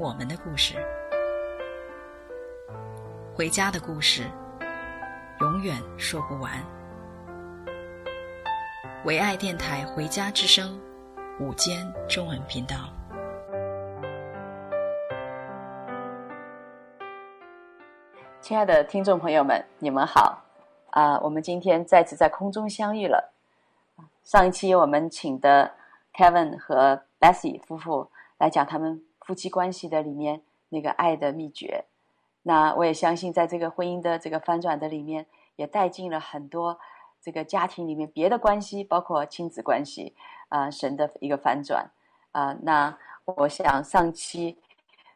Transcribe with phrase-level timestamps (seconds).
[0.00, 0.76] 我们的故事，
[3.34, 4.22] 回家的故事，
[5.40, 6.52] 永远说不完。
[9.04, 10.80] 唯爱电台《回家之声》
[11.44, 12.76] 午间中文频道，
[18.40, 20.44] 亲爱的听众朋友们，你们好！
[20.90, 23.32] 啊、我们今天再次在空中相遇了。
[24.22, 25.72] 上一期我们请的
[26.14, 30.40] Kevin 和 Betsy 夫妇来讲他们夫妻关系的里面
[30.70, 31.84] 那个爱的秘诀。
[32.44, 35.26] 那我也相信，在这个婚姻的这个翻转的里面，
[35.56, 36.80] 也带进了很多
[37.20, 40.16] 这个家庭里面别的关系，包括亲子关系
[40.48, 41.90] 啊、神的一个翻转
[42.32, 44.58] 啊、那我想上期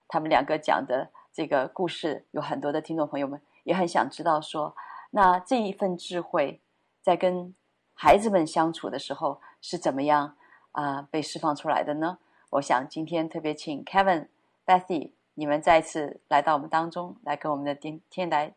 [0.06, 4.76] 他们两个讲的这个故事，有很多的听众朋友们也很想知道说，
[5.12, 6.60] 那这一份智慧
[7.00, 7.54] 在跟。
[7.94, 10.34] 孩子们相处的时候是怎么样
[10.72, 12.18] 啊、被释放出来的呢？
[12.52, 14.28] 我想今天特别请 Kevin、
[14.66, 18.54] Bethy 你们再次来到我们当中，来跟我们的电天台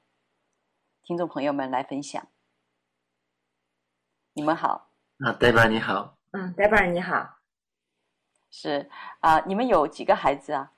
[1.01, 2.27] 听众朋友们来分享。
[4.33, 4.89] 你们好，
[5.19, 7.37] 啊，Deborah 你好，嗯，Deborah 你好，
[8.51, 8.89] 是
[9.21, 10.73] 啊、呃，你们有几个孩子啊？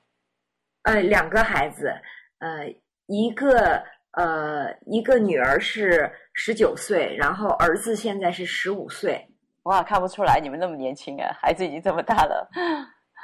[0.84, 1.92] 呃，两个孩子，
[2.40, 2.72] 呃，
[3.08, 3.84] 一个。
[4.12, 9.30] 呃，一个女儿是十九岁，然后儿子现在是十五岁。
[9.64, 12.50] 哇，看不出来你们那么年轻啊，孩子已经这么大了。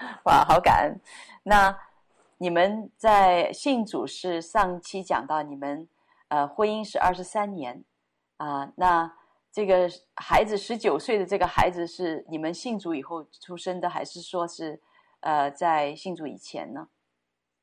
[0.25, 0.99] 哇，好感恩。
[1.43, 1.77] 那
[2.37, 5.87] 你们在信主是上期讲到你们
[6.27, 7.83] 呃婚姻是二十三年
[8.37, 9.17] 啊、呃，那
[9.51, 14.81] 这个孩子十九岁的这个孩子是你们信主以后出生的，还是说是
[15.21, 16.87] 呃在信主以前呢？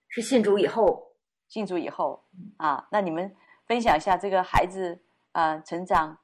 [0.08, 1.08] 是信主以后。
[1.50, 2.22] 信主以后
[2.58, 3.34] 啊，那你们
[3.66, 5.00] 分享一下这个孩子
[5.32, 6.16] 啊、呃、成长，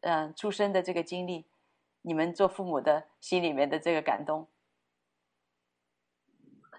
[0.00, 1.46] 嗯、呃，出生的这个经历，
[2.02, 4.48] 你们做父母的心里面的这个感动。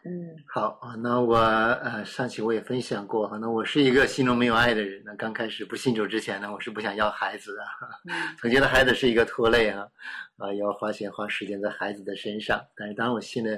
[0.05, 5.01] 嗯，好啊，那我呃上期我也分享过，可能我是一个心中没有爱的人。
[5.05, 7.63] 那刚开始不信主之前呢，我是不想要孩子的，
[8.41, 9.87] 总觉得孩子是一个拖累啊，
[10.37, 12.61] 啊要花钱花时间在孩子的身上。
[12.75, 13.57] 但是当我信了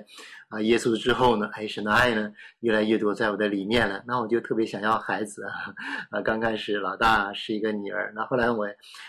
[0.49, 5.51] 啊耶稣之后呢，爱神的爱呢越来越多在我的里面了，那我就特别想要孩子啊。
[6.15, 8.67] 啊，刚开始老大是一个女儿，那后来我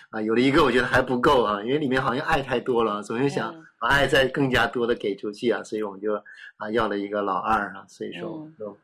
[0.09, 3.55] 啊有了一个，我觉得还不够啊，因为里面好像爱太多了，总是想。
[3.79, 6.15] 把爱再更加多的给出去啊，所以我们就
[6.57, 8.77] 啊要了一个老二啊，所以说我们就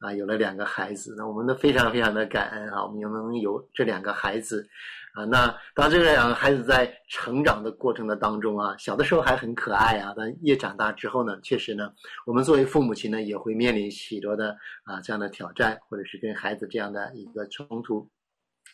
[0.00, 4.68] 啊有了两个孩子，那我们都非常非常的感恩啊，我们又能有这两个孩子
[5.14, 5.24] 啊。
[5.24, 11.92] 那当这两个孩子在成长的过程的当中啊，小的时候还很可爱啊，但越长大之后呢，确实呢，
[12.26, 18.08] 我们作为父母亲呢，也会面临许多的啊这样的挑战，或者是跟孩子这样的一个冲突。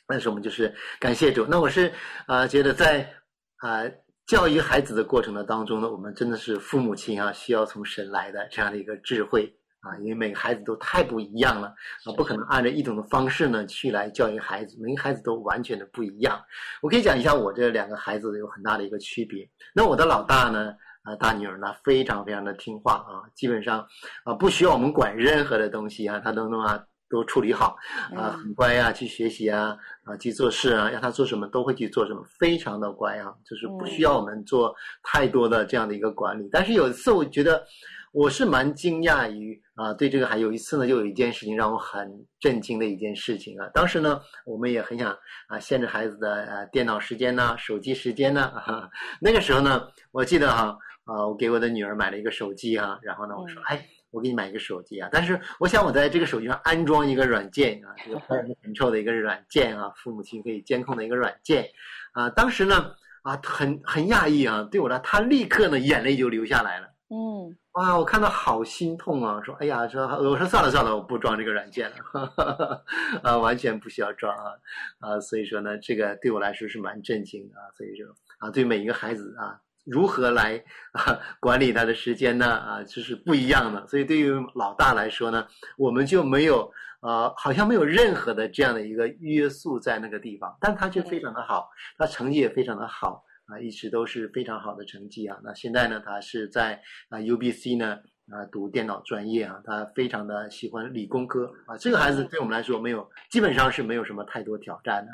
[0.06, 1.44] 但是我们就是感谢主。
[1.46, 1.92] 那我是
[2.26, 3.12] 啊觉得在
[3.58, 3.82] 啊。
[4.26, 11.68] 教育孩子的过程的当中呢，我们真的是父母亲啊，需要从神来的这样的一个智慧啊，因为每个孩子都太不一样了
[12.04, 16.42] 啊，不可能按照一种的方式呢去来教育孩子，每个孩子都完全的不一样。
[16.82, 19.48] 我可以讲一下我这两个孩子有很大的一个区别。
[19.72, 23.86] 那我的老大呢，啊，大女儿呢，非常非常的听话啊，基本上
[24.24, 26.84] 啊不需要我们管任何的东西啊，她都能啊。
[27.08, 27.76] 都处理好，
[28.16, 36.48] 啊，很乖呀，去学习啊，啊，去做事啊，让他做什么都会去做什么，非常的乖啊，就是不需要我们做太多的这样的一个管理。
[36.50, 37.64] 但是有一次，我觉得
[38.12, 42.10] 我是蛮惊讶于啊，对这个还有一次呢，就有一件事情让我很
[42.40, 43.68] 震惊的一件事情啊。
[43.72, 45.16] 当时呢，我们也很想
[45.48, 48.40] 啊，限制孩子的呃电脑时间呐，手机时间呐。
[48.42, 48.88] 啊，
[49.20, 53.86] 那个时候呢，我记得哈，啊，我给我的女儿买了一个手机啊，然后呢，我说，哎。
[54.16, 61.68] 我给你买一个手机啊，但是我想我在这个手机上安装一个软件啊，这个 Parent Control 的一个软件啊，父母亲可以监控的一个软件
[62.12, 62.30] 啊。
[62.30, 66.88] 当时呢啊，很很讶异啊，对我来，他立刻呢眼泪就流下来了。
[67.10, 72.82] 嗯，哇，我看到好心痛啊，说哎呀，说我说算了算了，我不装这个软件了，哈哈哈，
[73.22, 74.54] 啊，完全不需要装啊
[74.98, 78.06] 啊，所以说呢，这个对我来说是蛮震惊的啊，所以说
[78.38, 79.60] 啊，对每一个孩子啊。
[79.86, 80.62] 如何来
[80.92, 82.46] 啊管理他的时间呢？
[82.46, 83.86] 啊，就是不一样的。
[83.86, 85.46] 所以对于老大来说呢，
[85.78, 95.38] 我们就没有啊，好像没有任何的这样的一个约束在那个地方，但他却非常的好，他成绩也非常的好啊，一直都是非常好的成绩啊。
[95.44, 97.98] 那现在呢，他是在啊 UBC 呢
[98.32, 101.76] 啊，读电脑专业啊，他非常的喜欢理工科啊。
[101.78, 105.12] 这个孩子对我们来说没有，基本上是没有什么太多挑战的。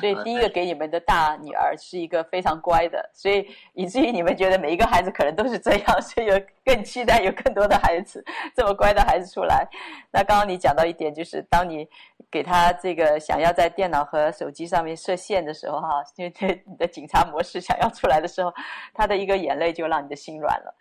[0.00, 8.24] 所以第一个给你们的大女儿是一个非常乖的，所以以至于你们觉得每一个孩子可能都是这样，所以有更期待有更多的孩子
[8.56, 9.68] 这么乖的孩子出来。
[10.10, 11.86] 那刚刚你讲到一点，就是当你
[12.30, 18.50] 给他这个想要在电脑和手机上面设限的时候，哈，因为你的警察模式想要出来的时候，
[18.94, 20.74] 他的一个眼泪就让你的心软了，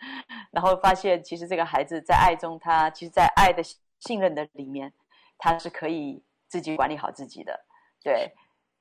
[0.51, 1.56] 然后发现其实这个。
[1.57, 3.63] 这个孩子在爱中，他其实，在爱的
[3.97, 4.93] 信任的里面，
[5.39, 7.59] 他是可以自己管理好自己的。
[8.03, 8.31] 对，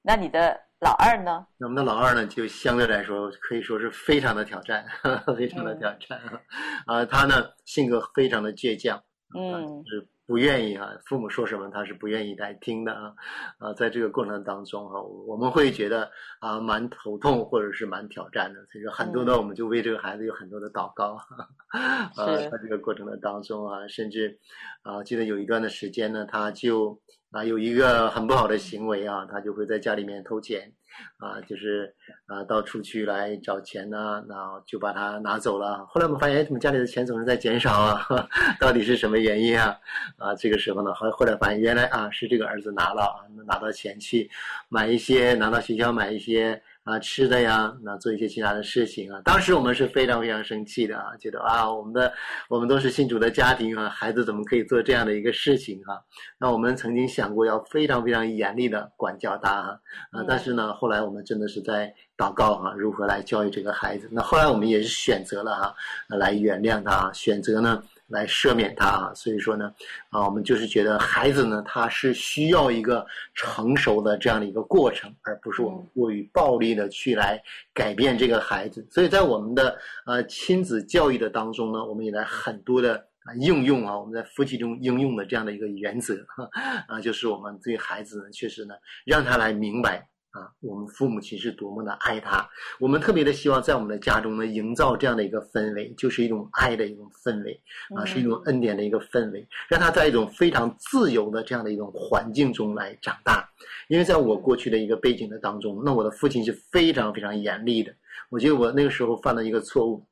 [0.02, 1.46] 那你的老二呢？
[1.56, 6.42] 那我们的老二呢，就相对来说可以说是非常的挑战，呵 呵非常的挑战啊、
[6.86, 7.06] 嗯呃！
[7.06, 9.02] 他呢，性格非常的倔强，
[9.34, 10.06] 嗯，是。
[10.26, 13.14] 不愿意啊，父母说什么他是不愿意来听的啊，
[13.58, 21.16] 啊，在这个过程当中哈，我们会觉得啊蛮头痛或者是蛮挑战的，所以说很多呢我们就为这个孩子有很多的祷告，
[21.70, 24.38] 啊，在这个过程的当中啊，甚至
[24.82, 27.00] 啊，记得有一段的时间呢，他就
[27.30, 30.72] 啊有一个很不好的行为啊，他就会在家里面偷钱。
[31.18, 31.94] 啊，就是
[32.26, 35.84] 啊，到处去来找钱呐、然后就把它拿走了。
[35.86, 38.06] 后来我们发现，哎，怎么家里的钱总是在减少啊？
[38.60, 39.76] 到底是什么原因啊？
[40.18, 44.30] 啊，这个时候呢，后后来发现，原来啊，是这个儿子拿了，拿到钱去
[44.68, 46.62] 买一些，拿到学校买一些。
[46.86, 49.20] 啊，吃的呀，那做一些其他的事情啊。
[49.24, 52.12] 当时我们是非常非常生气的啊，觉得啊，我们的
[52.48, 56.00] 我们都是信主的家庭啊，孩子怎么可以做这样的一个事情哈、啊？
[56.38, 59.80] 那我们曾经想过要非常非常严厉的管教他啊，
[60.12, 64.08] 啊，但是呢，后来我们真的是在祷告哈、啊，如何来教育这个孩子？
[64.12, 65.74] 那后来我们也是选择了哈、
[66.08, 67.82] 啊，来原谅他，选择呢。
[68.08, 69.72] 来赦免他啊，所以说呢，
[70.10, 73.04] 啊，我们就是觉得孩子呢，他是需要一个
[73.34, 77.42] 成熟的这样的一个过程，而不是我们过于暴力的去来
[77.74, 78.86] 改变这个孩子。
[78.90, 82.94] 所以在我们的呃亲子教育的当中呢，我们也来很多的
[83.24, 86.14] 啊应用啊，我们在夫妻中应用的这样的一个原则
[86.86, 88.74] 啊，就是我们对孩子呢，确实呢，
[89.04, 90.08] 让他来明白。
[90.36, 92.46] 啊，我们父母亲是多么的爱他，
[92.78, 97.58] 我们特别的希望在我们的家中呢，营造这样的一个氛围，就是一种爱的一种氛围，
[97.96, 103.48] 啊，是一种恩典的一个氛围，让他在一种非常自由的这样的一种环境中来长大。
[103.88, 107.90] 因为在我过去的一个背景的当中，那我的父亲是非常非常严厉的，
[108.28, 110.06] 我觉得我那个时候犯了一个错误。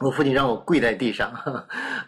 [0.00, 1.30] 我父亲让我跪在地上，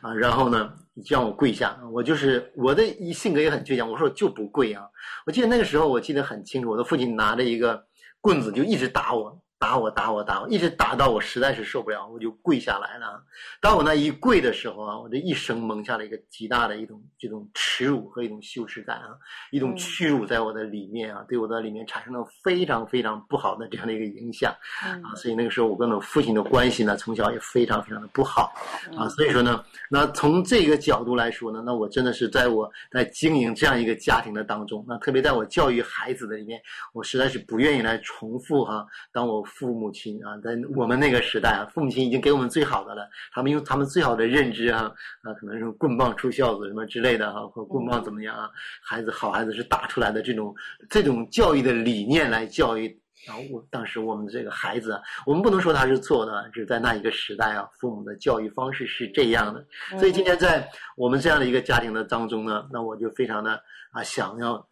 [0.01, 0.73] 啊，然后呢，
[1.09, 1.77] 让我跪下。
[1.93, 4.85] 我就是我的性格也很倔强，我说我就不跪啊。
[5.27, 7.85] 我记得那个时候，我记得很清楚，我的父亲拿着一个
[8.21, 9.41] 棍子就一直打我。
[9.61, 13.23] 打我打我打我，一直打到我实在是受不了，我就跪下来了。
[13.61, 19.11] 当我那一跪的时候啊，我这一生蒙下了一个极大的一种这种耻辱和一种羞耻感啊，
[19.51, 25.15] 一种屈辱在我的里面啊，对我的里面产生了非常非常不好的这样的一个影响啊。
[25.15, 28.55] 所以那个时候我跟我父亲的关系呢，从小也非常非常的不好
[28.97, 29.07] 啊。
[29.11, 36.59] 所以说呢，那从这个角度来说呢，那我真的是在我在经营这样一个家庭的当中，那特别在我教育孩子的里面，
[36.95, 39.45] 我实在是不愿意来重复哈，当我。
[39.51, 43.09] 父母亲啊，在我们那个时代啊，父母亲已经给我们最好的了。
[43.33, 44.91] 他们用他们最好的认知啊，
[45.23, 48.49] 啊，可能是棍棒出孝子什么之类的哈、啊，或棍棒怎么样啊？
[48.83, 50.55] 孩子好孩子是打出来的这种
[50.89, 53.43] 这种教育的理念来教育然后。
[53.51, 59.65] 我当时我们的这个孩子，我们不能说他是错的，只是在那一个时代啊，父母的教育方式是这样的。
[59.99, 64.67] 所以今天在我们这样的一个家庭的当中呢，那我就非常的啊想要。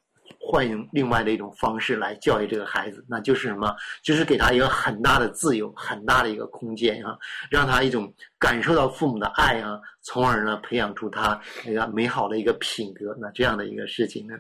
[0.50, 3.76] 换用另外的一种方式来教育这个孩子，那就是什么？
[4.02, 7.19] 就是给他一个很大的自由，很大的一个空间啊，
[7.50, 13.14] 让他一种感受到父母的爱啊，从而呢培养出他那个美好的一个品格。
[13.21, 14.35] 那这样的一个事情呢，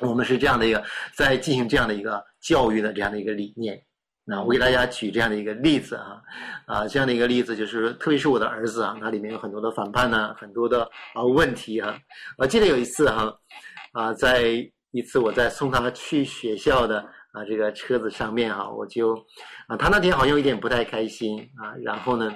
[0.00, 0.84] 我们是这样的一个
[1.14, 3.82] 在进行这样的一个教育的这样的一个理念。
[4.26, 6.20] 那我给大家举这样的一个例子啊，
[6.66, 10.82] 啊，这样的一个例子就是，特别是我的儿子啊，他里面有很多的反叛呢，很多的
[11.14, 11.98] 啊问题啊。
[12.36, 13.34] 我记得有一次哈，
[13.92, 14.70] 啊，在。
[14.92, 17.00] 一次我在送他去学校的
[17.32, 19.14] 啊这个车子上面啊，我就
[19.66, 22.32] 啊他那天好像有点不太开心啊，然后呢，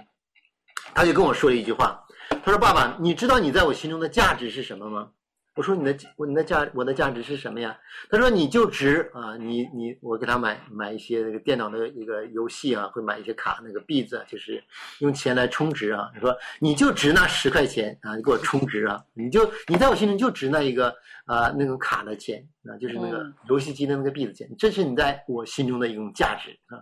[0.95, 2.03] 他就跟我说了一句话，
[2.43, 5.11] 他说：“爸爸，你知道你在我心中的价值是什么吗？”
[5.57, 7.77] 我说你的我你的价我的价值是什么呀？
[8.11, 14.63] 他说你就值啊，你你我给他买买一些那个电脑的一个游戏啊，会买一些卡那个币子，就是
[14.99, 16.11] 用钱来充值啊。
[16.15, 20.95] 他说你就值那十块钱啊，你给我充值啊，你就你在我心中就值那一个
[21.25, 26.79] 啊那种卡的钱啊，就是那个游戏机的那个币子钱，这是你在我心中的一种价值啊。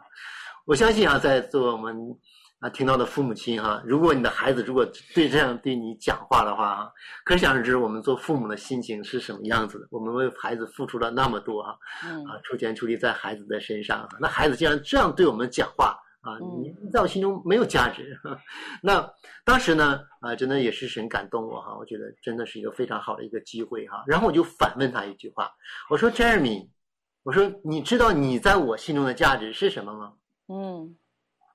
[0.65, 1.95] 我相信啊，在做我们。
[2.65, 6.91] 啊，听到的父母亲哈，如果你的孩子如果对这样对你讲话的话啊，
[7.23, 9.87] 可想而知我们做父母的心情是什么样子的。
[9.91, 11.79] 我们为孩子付出了那么多哈，
[12.27, 18.19] 啊，出钱出力在孩子的身上，那孩子竟然这样对我们讲话啊，你在我心中没有价值。
[18.83, 19.07] 那
[19.45, 24.03] 当时呢，啊，真的也是神感动我哈，我觉得真的是一个非常好的一个机会哈。
[24.07, 25.51] 然后我就反问他一句话，
[25.91, 26.67] 我说：“Jeremy，
[27.25, 30.15] 我说你知道你在我心中的价值是什么吗？”
[30.49, 30.97] 嗯，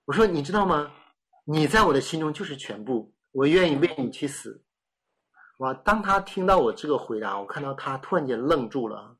[0.09, 0.91] 我说你知道吗？
[1.45, 4.59] 你在我的心中就是全部，我愿意为你去死。
[5.59, 5.71] 哇！
[5.71, 9.15] 当他听到我这个回答，我看到他突然间愣住了，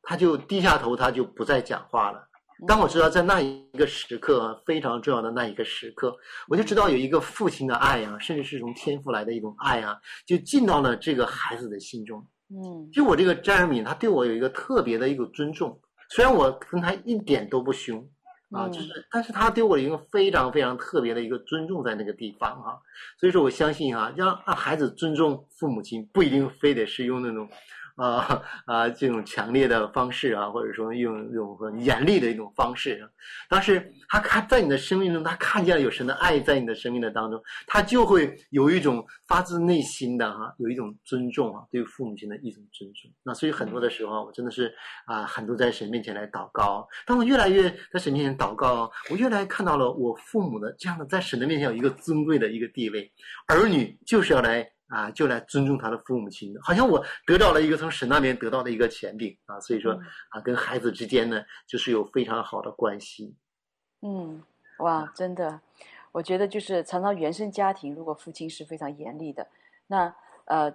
[0.00, 2.26] 他就低下头，他就不再讲话了。
[2.66, 6.16] 当我知道在那一个时刻，非常重要的那一个时刻，
[6.48, 12.26] 我就知道有一个父亲的爱啊，甚至是从天父来的一种爱啊，就进到了这个孩子的心中。
[12.48, 18.02] 嗯，就我这个詹尔敏，他对我有一个特别的一个尊重，虽然我跟他一点都不凶
[18.52, 22.78] 啊，就是，但是他对我有一个非常非常特别的一个尊重在那个地方哈。
[23.18, 27.48] 所以说，我相信哈，让让孩子尊重父母亲，不一定非得是用那种。
[27.96, 28.88] 啊啊！
[28.88, 33.08] 这种强烈的方式啊，或者说用用很严厉的一种方式啊，
[33.48, 43.10] 但是他看在你的生命中，他看见了有神的爱在你的生命的当中，他就会有一种发自内心的哈、有一种尊重啊，对父母亲的一种尊重。
[43.22, 44.74] 那所以很多的时候，我真的是
[45.06, 46.86] 啊，很多在神面前来祷告。
[47.06, 53.12] 当我越来越在神面前祷告，我越来越看到了我父母的这样的在神的面前有一个尊贵的一个地位。
[53.48, 54.66] 儿女就是要来。
[54.92, 63.34] 啊，就来尊重他的父母亲，好像我得到了一个从神那边得到的一个权柄啊，所以说啊，跟孩子之间呢，就是有非常好的关系。
[64.02, 64.42] 嗯，
[64.80, 65.58] 哇，真的，
[66.12, 69.46] 我觉得就是常常原生家庭，如果父亲是非常严厉的，
[69.86, 70.70] 那呃，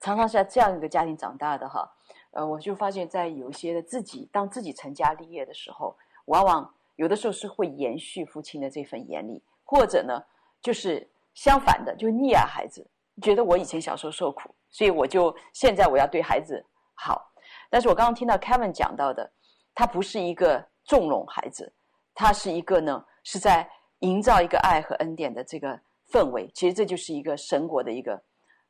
[0.00, 1.88] 常常是在这样一个家庭长大的哈，
[2.32, 10.20] 呃，我就发现，在有一些的自己当自己成家立业的时候，往往有的时候是会延续父亲的这份严厉，或者呢，
[10.60, 12.84] 就是相反的，就溺爱孩子。
[13.22, 16.62] 觉得我以前小时候受苦，所以我就现在我要对孩子
[16.94, 17.32] 好。
[17.70, 19.32] 但是我刚刚听到 Kevin 讲到的，
[19.74, 21.72] 他不是一个纵容孩子，
[22.12, 23.66] 他是一个呢是在
[24.00, 26.50] 营造一个爱和恩典的这个氛围。
[26.54, 28.20] 其实这就是一个神国的一个，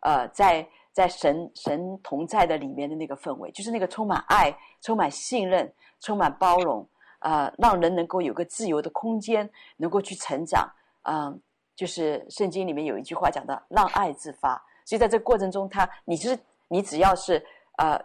[0.00, 10.70] 呃，在在神神同在的里面的那个氛围，就是那个充满爱、充满信任、充满包容，啊、呃，让人能够有个自由的空间，能够去成长，
[11.04, 11.40] 嗯、
[11.74, 16.38] 就是圣经里面有一句话讲的“让爱自发”，所以在这个过程中，他你就是
[16.68, 17.44] 你只要是
[17.78, 17.98] 呃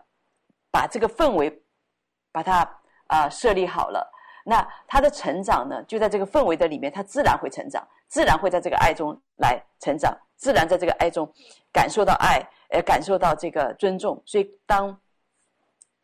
[0.72, 1.62] 把这个氛围
[2.32, 2.60] 把它
[3.08, 4.10] 啊、呃、设立好了，
[4.46, 11.30] 那他的成长呢就在这个氛围的里面，他自然会成长，自然会在这个爱中来成长，自然在这个爱中
[11.72, 14.22] 感受到爱，呃感受到这个尊重。
[14.26, 14.98] 所以当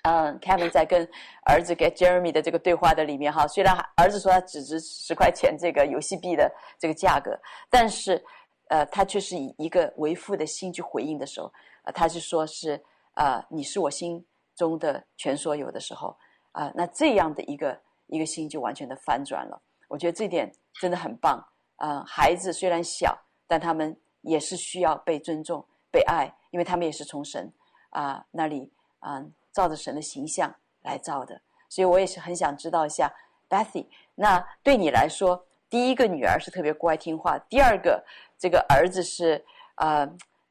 [0.03, 1.09] 嗯，Kevin 在跟
[1.45, 8.21] 儿子给 Jeremy 的这个对话的里面哈，虽然儿子说他只值十块钱这个游戏币的这个价格，但是
[8.67, 11.49] 呃，他却是以一个为父的心去回应的时候，
[11.85, 12.83] 呃，他是说是
[13.13, 14.21] 呃，你是我心
[14.57, 16.13] 中的全所有的时候
[16.51, 19.61] 啊，那这样的一个一个心就完全的翻转了。
[19.87, 21.41] 我觉得这点真的很棒。
[21.77, 23.17] 呃，孩子虽然小，
[23.47, 27.49] 但他们也是需要被尊重、被爱，因为他们也是从神
[27.91, 28.69] 啊，那里
[28.99, 29.23] 啊。
[29.53, 33.13] 照着神的形象来造的，所以我也是很想知道一下
[33.47, 38.03] ，Bethy，那对你来说，第一个女儿是特别乖听话，第二个
[38.37, 39.45] 这个儿子是
[39.75, 40.05] 呃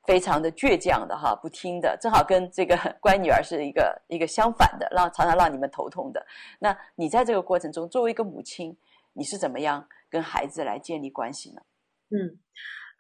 [0.05, 6.25] 非常的倔强的哈，不听的，正好跟这个乖女儿是一个一个相反的，让常常让你们头痛的。
[6.61, 8.77] 那你在这个过程中，作为一个母亲，
[9.13, 11.63] 你是怎么样跟孩子来建立关系呢？
[12.11, 12.39] 嗯，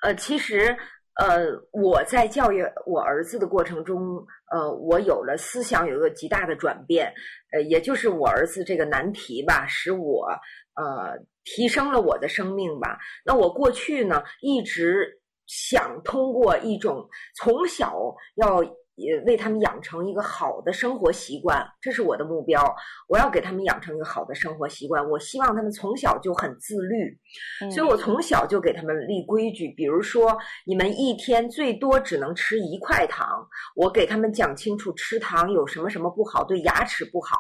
[0.03, 0.77] 呃，其实。
[1.21, 7.13] 呃，我在教育我儿子的过程中，呃，我有了思想有一个极大的转变，
[7.53, 10.29] 呃，也就是我儿子这个难题吧，使我
[10.75, 12.99] 呃提升了我的生命吧。
[13.25, 15.07] 那我过去呢，一直
[15.47, 18.63] 想通过一种从小要。
[18.95, 22.63] 也为他们养成一个好的生活习惯，这是我的目标。
[23.09, 25.09] 我要给他们养成一个好的生活习惯。
[25.09, 27.19] 我希望他们从小就很自律，
[27.63, 29.73] 嗯、所以我从小就给他们立规矩。
[29.77, 33.27] 比如说，你们一天最多只能吃一块糖。
[33.75, 37.37] 我给他们讲清楚，吃糖有什么什么不好，对牙齿不好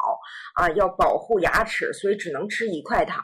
[0.54, 3.22] 啊，要保护牙齿，所以只能吃一块糖。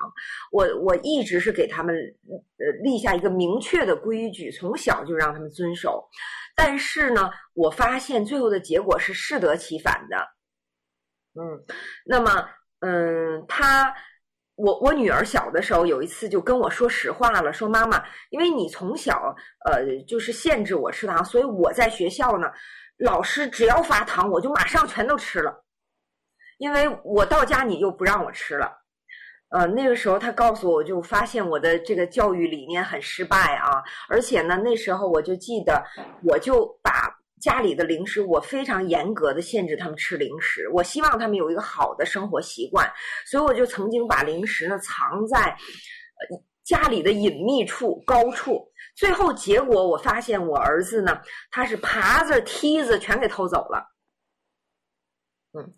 [0.53, 1.95] 我我一直是给他们
[2.27, 6.07] 呃立下一个明确的规矩，从小就让他们遵守。
[6.61, 10.17] 但是呢，我发现最后的结果是适得其反的。
[11.41, 11.65] 嗯，
[12.05, 12.49] 那么，
[12.81, 13.95] 嗯，他，
[14.57, 19.33] 我我女儿小的时候有一次就跟我说实话了，说妈妈，因为你从小
[19.67, 22.49] 呃就是限制我吃糖，所以我在学校呢，
[22.97, 25.65] 老师只要发糖，我就马上全都吃了，
[26.57, 28.85] 因为我到家你就不让我吃了。
[29.51, 33.83] 呃，那个时候他告诉我，就发现我的这个教育理念很失败啊！
[34.09, 35.83] 而且呢，那时候我就记得，
[36.23, 37.09] 我就把
[37.41, 40.69] 家里的零食，我非常严格的限制他们吃零食。
[40.75, 42.87] 我希望他们有一个好的生活习惯，
[43.27, 48.71] 所以我就曾经把零食呢藏在，呃，家里的隐秘处、高处。
[48.97, 51.19] 最后结果，我发现我儿子呢，
[51.51, 53.83] 他是耙子、梯子全给偷走了。
[55.55, 55.75] 嗯，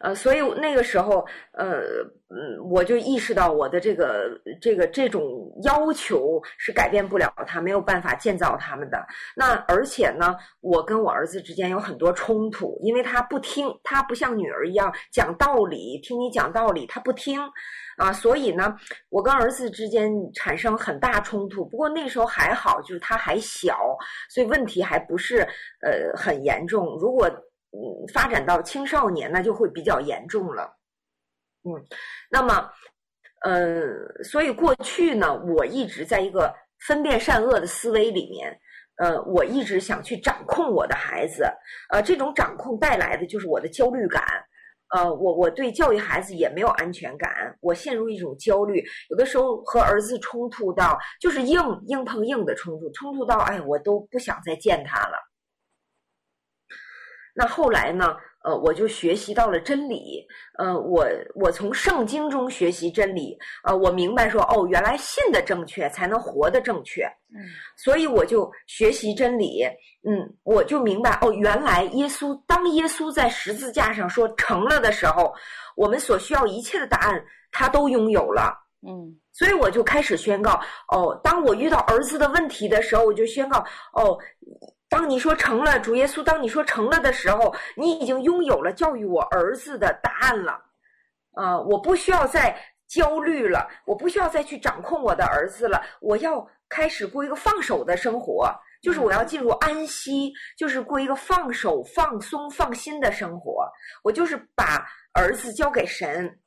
[0.00, 1.80] 呃，所以那个时候，呃，
[2.28, 4.28] 嗯，我就意识到我的这个
[4.60, 9.02] 这个这种要求是改变不了他，没有办法建造他们的。
[9.34, 17.40] 那而且呢，我跟我儿子之间有很多冲突，因为他不听，他不像女儿一样讲道理，听你讲道理，他不听
[17.96, 18.12] 啊。
[18.12, 18.76] 所以呢，
[19.08, 21.64] 我跟儿子之间产生很大冲突。
[21.64, 23.96] 不过那时候还好，就是他还小，
[24.28, 25.38] 所以问题还不是
[25.80, 26.98] 呃很严重。
[27.00, 27.30] 如果
[27.76, 30.74] 嗯，发展到青少年那就会比较严重了。
[31.64, 31.84] 嗯，
[32.30, 32.70] 那么，
[33.42, 36.54] 呃，所以过去呢，我一直在一个
[36.86, 38.56] 分辨善恶的思维里面，
[38.98, 41.44] 呃，我一直想去掌控我的孩子，
[41.90, 44.24] 呃，这种掌控带来的就是我的焦虑感，
[44.94, 55.18] 呃，我我对教育孩子也没有安全感，我陷入一种焦虑，有的时候和儿子冲突到就是硬硬碰硬的冲突，冲突到哎，我都不想再见他了。
[57.36, 58.16] 那后来呢？
[58.46, 60.24] 呃，我就学习到了真理。
[60.56, 63.36] 呃，我我从圣经中学习真理。
[63.64, 67.02] 呃，我明白说，哦，原来信的正确才能活的正确。
[67.34, 67.42] 嗯，
[67.76, 69.64] 所以我就学习真理。
[70.08, 75.34] 嗯，我就明白，哦，原来耶稣当耶稣在十字架上说成了的时候，
[75.74, 78.56] 我们所需要一切的答案，他都拥有了。
[78.86, 80.60] 嗯，所以我就开始宣告，
[80.92, 83.58] 哦，当我遇到儿子的问题的时候，我就宣告，
[83.92, 84.16] 哦。
[84.96, 90.52] 当你说成了，主耶稣，当你说成了的时候，你已经拥有了教育我儿子的答案了。
[91.32, 95.82] 啊、呃，我不需要再焦虑了，我不需要再去掌控我的儿子了。
[96.00, 103.70] 我要开始过一个放手的生活，就是我要进入安息，就是过一个放手、放松、放心的生活。
[104.02, 104.82] 我就是把
[105.12, 106.40] 儿子交给神。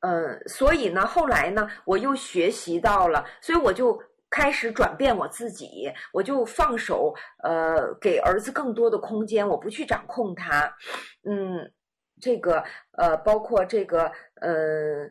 [0.00, 4.02] 嗯、所以呢，后来呢，我又学习到了，所以我就。
[4.34, 10.76] 开始转变我自己，我就放手，呃，给儿子更多的空间，我不去掌控他，
[11.22, 11.72] 嗯，
[12.20, 12.60] 这个，
[12.98, 15.08] 呃，包括这个，呃，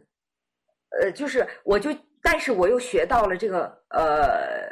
[1.00, 1.90] 呃，就是我就，
[2.22, 4.70] 但是我又学到了这个，呃，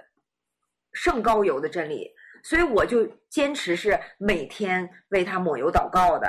[0.92, 2.12] 圣高油的真理，
[2.44, 6.28] 所以我就坚持是每天为他抹油祷告的，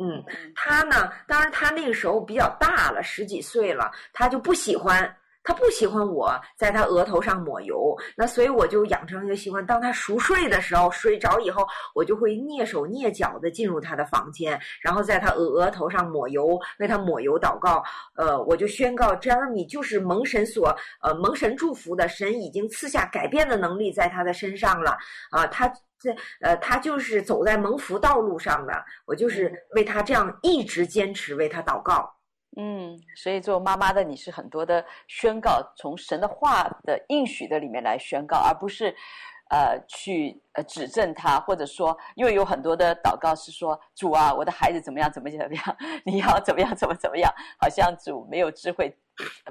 [0.00, 0.24] 嗯，
[0.56, 5.14] 他呢，当然他那个时候比较大了，十几岁了，他就不喜欢。
[5.48, 17.82] 他不喜欢我在他额头上抹油，那所以我就养成一个习惯，当他熟睡的时候，睡着以后，我就会蹑手蹑脚的进入他的房间，然后在他额额头上抹油，为他抹油祷告。
[18.14, 20.68] 呃，我就宣告，Jeremy 就是蒙神所
[21.00, 24.98] 呃蒙神祝福的，神已经赐下改变的能力在他的身上了
[25.30, 25.66] 啊，他
[25.98, 32.17] 这呃他就是走在蒙福道路上的，我就是为他这样一直坚持为他祷告。
[32.56, 38.92] 嗯，所以做妈妈的你是很多的宣告，从神的话的应许的里面来宣告，而不是，
[39.50, 48.96] 呃，去呃指正他，或者说，因为有很多的祷告是说，主啊，我的孩子怎么样，怎么怎么样， 你要怎么样，怎么怎么样，好像主没有智慧，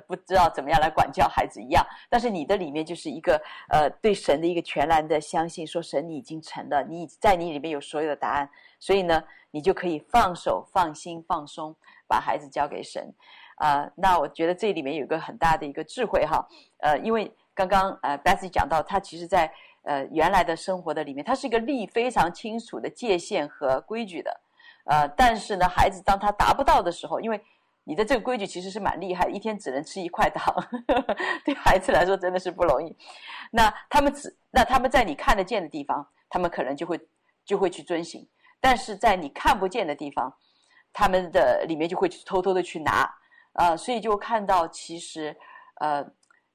[0.06, 1.86] 不知道怎么样来管教孩子一样。
[2.10, 11.76] 但是你的里面就是一个呃，对神的一个全然的相信，说神你已经成了，你在你里面有所有的答案，所以呢，你就可以放手、放心、放松。
[12.08, 13.14] 把孩子交给神，
[13.56, 16.48] 啊、呃，那我觉得这里面有个很大的一个智慧哈，
[16.80, 19.52] 呃，因为刚刚呃 bessy 讲到，他其实在
[19.84, 24.40] 呃原来的生活的里面，他是一个立非常清楚的界限和规矩的，
[24.86, 27.42] 呃，但是呢，孩子当他达不到的时候，因为
[27.84, 30.54] 你的这个规矩其实是蛮厉害，一天只能吃一块糖，
[30.88, 32.96] 呵呵，对孩子来说真的是不容易。
[33.52, 37.00] 那他们只那他们在你看得见的地方，他们可能就会
[37.46, 38.28] 就会去遵行，
[38.62, 40.34] 但是在你看不见的地方。
[41.00, 43.08] 他们的里面就会去偷偷的去拿，
[43.54, 45.38] 呃，所以就看到其实，
[45.76, 46.04] 呃，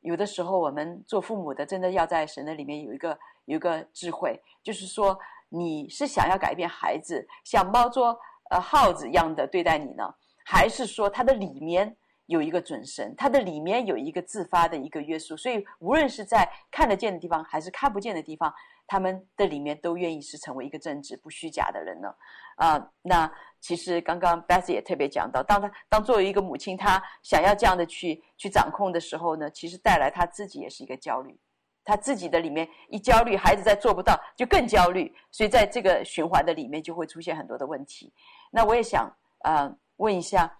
[0.01, 5.17] 有的时候我们做父母的真的要在神的里面有一个有一个智慧，就是说
[5.49, 8.19] 你是想要改变孩子像猫捉
[8.51, 10.13] 呃耗子一样的对待你呢，
[10.45, 18.53] 还是说他的里面有一个准神，他的里面有一个自发的一个约束，所以无论是在看得见的地方还是看不见的地方，
[18.87, 22.14] 他们的里面都愿意是成为一个正直不虚假的人呢，
[22.57, 23.33] 啊、那。
[23.62, 31.38] 其实刚刚 Betsy 也特别讲到，当他当作为一个母亲，她想要这样的去去掌控的时候呢，其实带来她自己也是一个焦虑，
[31.85, 38.12] 她自己的里面一焦虑，孩子再做不到就更焦虑，所以在这个循环的里面就会出现很多的问题。
[38.51, 39.09] 那我也想
[39.45, 40.59] 呃问一下，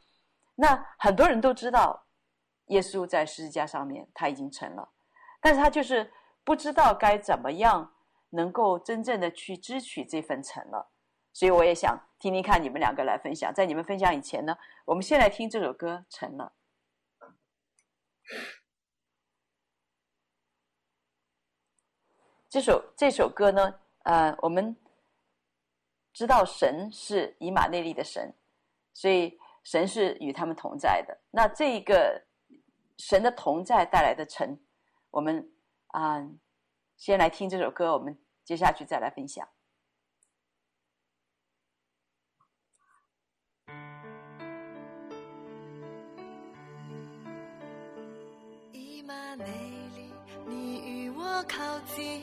[0.55, 2.01] 那很多人都知道
[2.67, 4.89] 耶稣在十字架上面他已经成了，
[5.41, 6.09] 但是他就是
[6.45, 7.93] 不知道该怎么样
[8.33, 10.91] 能够真正的去支取这份成了。
[11.33, 13.53] 所以我也想听听看你们两个来分享。
[13.55, 16.53] 在你们分享以前呢，我们先来听这首歌《成了》。
[22.49, 24.77] 这首这首歌呢，呃，我们
[26.13, 28.35] 知道神是以马内利的神，
[28.93, 31.19] 所以神是与他们同在的。
[31.31, 32.23] 那这一个
[32.99, 34.61] 神的同在带来的城，
[35.11, 35.51] 我们
[35.89, 36.23] 啊、
[36.99, 39.49] 先来听这首歌，我们接下去再来分享。
[48.73, 49.47] 以马内
[49.95, 50.13] 利，
[50.47, 52.23] 你与我靠近，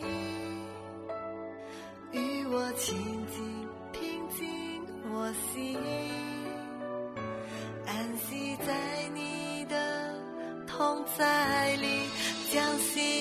[2.11, 5.77] 与我亲近，平静我心，
[7.85, 12.09] 安息在你的同在里，
[12.51, 13.18] 将心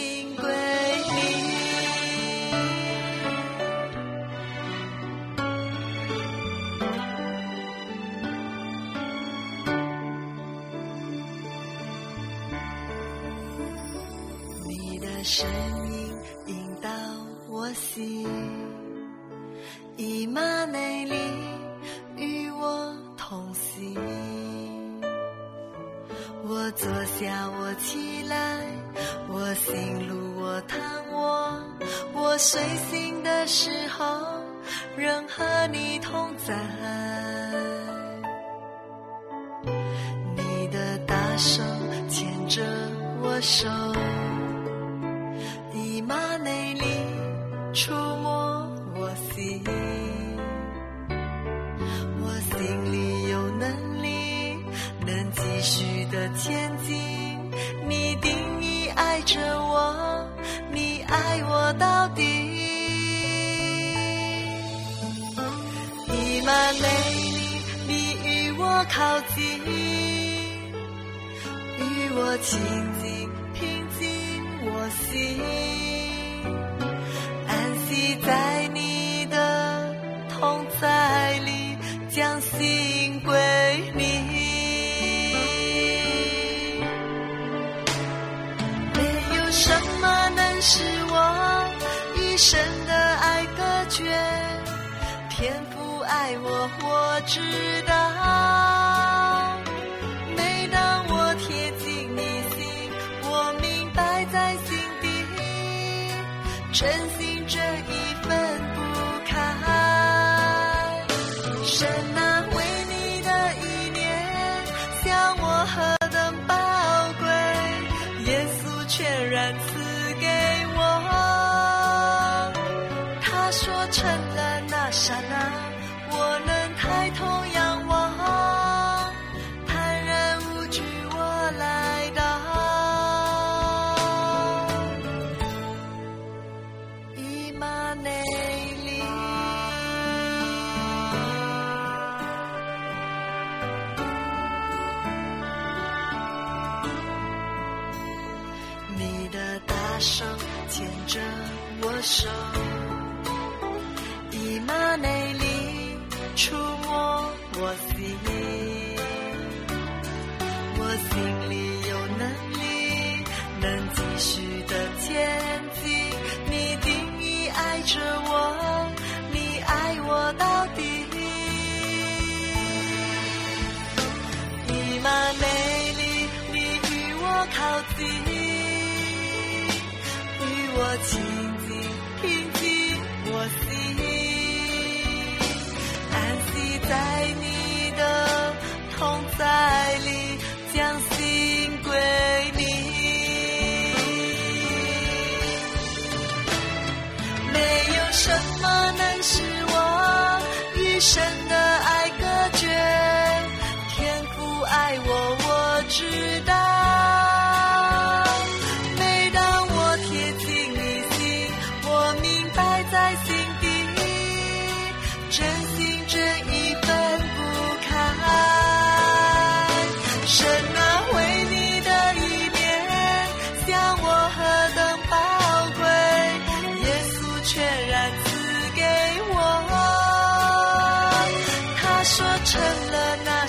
[97.28, 97.38] 知
[97.82, 97.87] 道。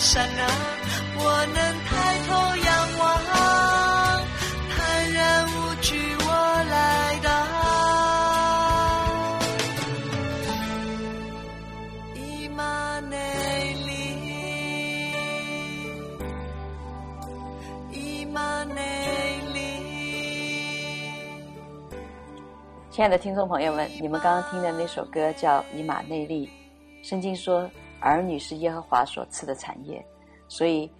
[0.10, 0.42] 山啊，
[1.20, 1.90] 我能抬
[2.26, 2.34] 头
[2.66, 2.68] 仰
[2.98, 3.06] 望，
[4.72, 4.76] 坦
[5.14, 6.28] 然无惧，我
[6.72, 6.74] 来
[7.22, 7.30] 到。
[12.16, 13.16] 伊玛内
[13.86, 13.92] 利，
[17.92, 19.60] 伊玛内利。
[22.90, 26.48] 亲爱的听众朋友们，你们刚刚听的那首歌叫《伊玛内利》，
[27.08, 27.70] 圣经说。
[28.02, 30.06] 儿女是耶和华所赐的产业，
[30.48, 30.92] 所以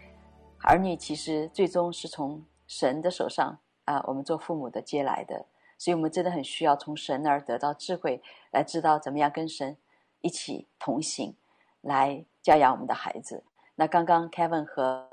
[0.64, 5.46] 儿女其实最终是从神的手上啊，我们做父母的接来的。
[5.78, 9.78] 所以我们真的很需要从神那儿得到智慧，来知道怎么样跟神
[10.20, 11.34] 一起同行，
[11.80, 13.42] 来教养我们的孩子。
[13.76, 15.08] 那刚刚 Kevin 和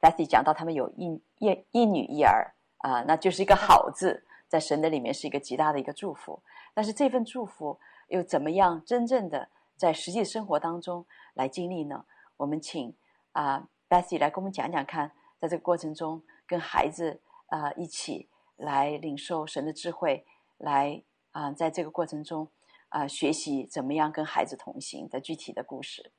[0.00, 6.40] Bethy 讲到他们有一一一女一儿啊，那就是一个好字，在神的里面是一个极大的一个祝福。
[6.72, 12.04] 但是这份祝福又怎么样真正的在实际生活当中来经历呢？
[12.38, 12.96] 我们请
[13.32, 18.30] 啊 Bethy 来跟我们讲讲看，在这个过程中跟孩子啊一起。
[18.56, 20.24] 来领受神的智慧，
[20.58, 22.48] 来啊、在这个过程中
[22.88, 26.12] 啊、学习怎么样跟孩子同行的具体的故事。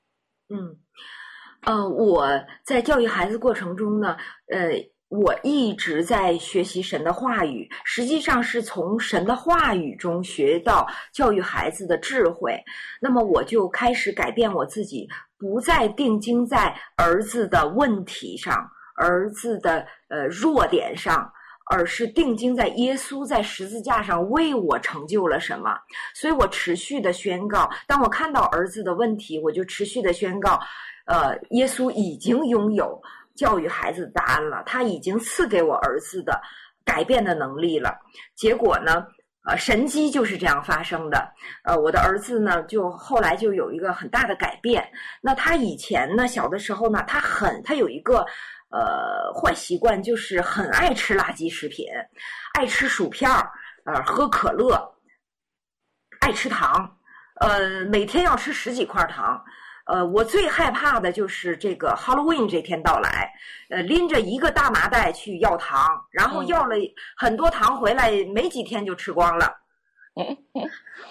[0.50, 0.78] 嗯，
[1.62, 2.28] 呃，我
[2.66, 4.72] 在教育孩子过程中呢，呃，
[5.10, 12.58] 我一直在学习神的话语，实际上是从神的话语中学到教育孩子的智慧。
[13.00, 18.56] 那么我就开始改变我自己，不再定睛在儿子的问题上，
[18.98, 21.32] 儿子的呃弱点上。
[21.68, 25.76] 而是定睛在耶稣在十字架上为我成就了什么，
[26.14, 27.68] 所以我持续的宣告。
[27.88, 30.60] 当我看到儿子的问题，我就持续的宣告，
[31.08, 33.02] 呃，耶稣已经拥有
[33.36, 36.42] 教育孩子的答案了，他已经赐给我儿子的
[36.84, 37.96] 改变的能力了。
[38.36, 39.06] 结果呢，
[39.48, 41.32] 呃，神迹就是这样发生的。
[41.64, 44.90] 呃，我的儿子呢，就后来就有一个很大的改变。
[45.22, 48.26] 那他以前呢，小的时候呢，他很，他有一个。
[48.72, 51.86] 呃，坏习惯就是很爱吃垃圾食品，
[52.56, 53.50] 爱吃薯片儿，
[53.86, 54.76] 呃，喝可乐，
[56.20, 56.98] 爱吃糖，
[57.40, 59.42] 呃，每天要吃十几块糖。
[59.86, 63.32] 呃，我最害怕的就是这个 Halloween 这天到来，
[63.70, 66.76] 呃，拎着一个大麻袋去要糖，然后要了
[67.16, 69.62] 很多糖回来，没几天就吃光了。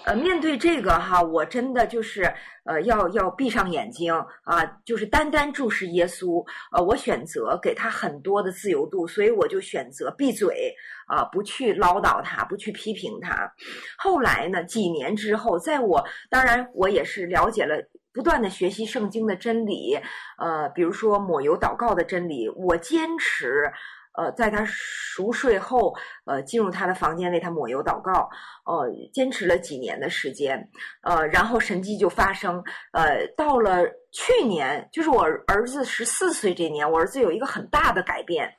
[0.05, 2.23] 呃，面对这个哈，我真的就是
[2.63, 4.11] 呃，要要闭上眼睛
[4.43, 6.43] 啊，就是单单注视耶稣。
[6.71, 10.73] 呃，我选择给他很多的自由度，所以我就选择闭嘴
[11.05, 13.47] 啊，不去唠叨他，不去批评他。
[13.95, 17.77] 后来呢，几年之后，在我当然我也是了解了，
[18.15, 19.99] 不断的学习圣经的真理，
[20.39, 23.71] 呃，比如说抹油祷告的真理，我坚持。
[24.17, 25.93] 呃，在他熟睡后，
[26.25, 28.29] 呃，进入他的房间为他抹油祷告，
[28.65, 30.69] 呃，坚持了几年的时间，
[31.01, 38.49] 呃，然后神迹就发生，呃，到了去年，就是我儿子十四岁这年，我儿子有一个很大的改变，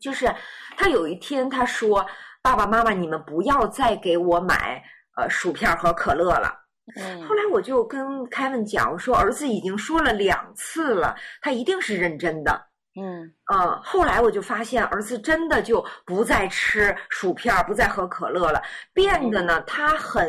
[0.00, 0.34] 就是
[0.76, 2.04] 他有一天他说
[2.42, 4.82] ：“爸爸妈妈，你们不要再给我买
[5.16, 6.52] 呃薯片和可乐了。”
[6.94, 12.68] 嗯，后来我就跟凯文讲，我说儿子已经说了两次了，他一定是认真的。
[12.98, 18.62] 嗯，呃，后来我就发现儿子真的就不再吃薯片，不再喝可乐了，
[18.94, 20.26] 变得呢，他很，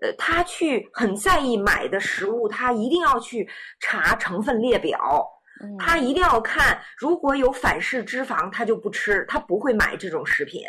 [0.00, 4.98] 呃，他去很在意买的食物，他一定要去查成分列表，
[5.78, 10.62] 他一定要看，如果有反式脂肪，他就不吃，他不会买这种食品。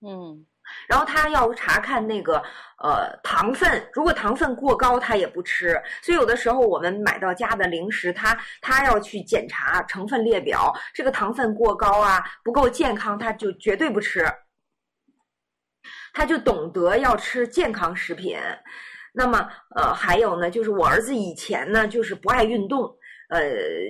[0.00, 0.46] 嗯。
[0.88, 2.42] 然后他要查看那个
[2.82, 5.80] 呃糖分，如果糖分过高，他也不吃。
[6.02, 14.26] 所以有的时候我们买到家的零食，他他要去检查成分列表，这个糖分过高啊，不够健康，他就绝对不吃。
[16.14, 18.36] 他就懂得要吃健康食品。
[19.14, 22.84] 那么呃还有呢，就是我儿子以前呢就是不爱运动，
[23.30, 23.40] 呃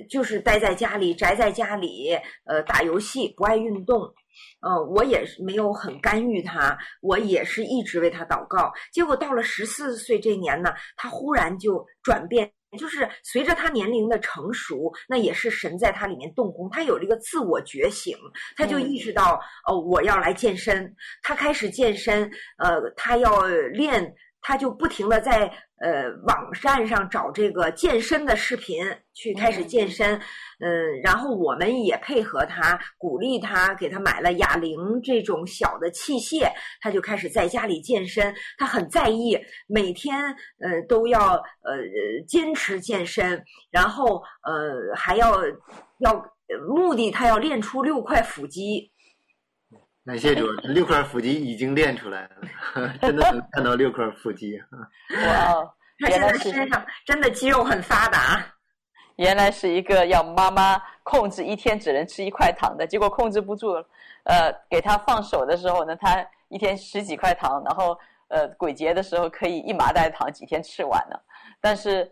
[0.09, 4.13] 就是待在家里宅在家里，呃打游戏，不爱运动。
[4.61, 8.71] 呃，我也是没有很干预他，我也是一直为他祷告。
[8.91, 18.17] 结果到了十四岁这年呢，他忽然就转变，就是随着他年龄的成熟，那也是神在他里面动工，他有这个自我觉醒，
[18.55, 19.35] 他就意识到，
[19.67, 24.13] 哦、呃，我要来健身，他开始健身，呃，他要练。
[24.43, 30.15] 他就不停的在呃网站上找这个健身的视频，去开始健身，
[30.59, 36.51] 嗯、呃，然后我们也配合他，鼓励他，给他买了哑铃这种小的器械，
[36.81, 38.35] 他就开始在家里健身。
[38.57, 40.23] 他很在意，每天
[40.59, 41.79] 呃都要呃
[42.27, 45.41] 坚持健身，然后呃还要
[45.99, 46.13] 要
[46.67, 48.92] 目的，他要练出六块腹肌。
[50.05, 54.59] 感谢主，六块腹肌已经练出来了，真的能看到六块腹肌。
[55.27, 58.45] 哇，他现在身上真的肌肉很发达。
[59.15, 63.73] 原来是一个要妈妈控制一天只能吃一块糖的，结果控制不住，
[64.23, 71.25] 呃，给他放手的时候呢，他一天十几块糖，然后呃，鬼节的时候可以一麻袋糖几天吃完了。
[71.61, 72.11] 但是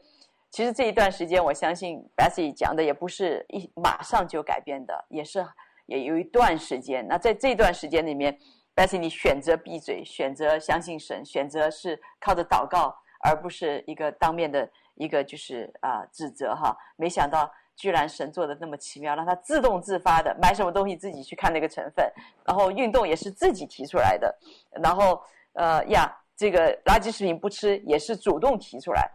[0.49, 5.45] 其实这一段时间，我相信 Bessy 讲的也不是一马上就改变的，也是。
[5.91, 8.39] 也有一段时间，那在这段时间里面，
[8.73, 16.73] 但是你选择闭嘴，选择相信神，选择是靠着祷告，而不是一个当面的一个就是啊、指责哈。
[16.95, 22.09] 没想到居然神做的那么奇妙，让他自动自发的买什么东西自己去看那个成分，
[22.45, 24.33] 然后运动也是自己提出来的，
[24.81, 29.11] 然后呃呀，这个垃圾食品不吃也是主动提出来。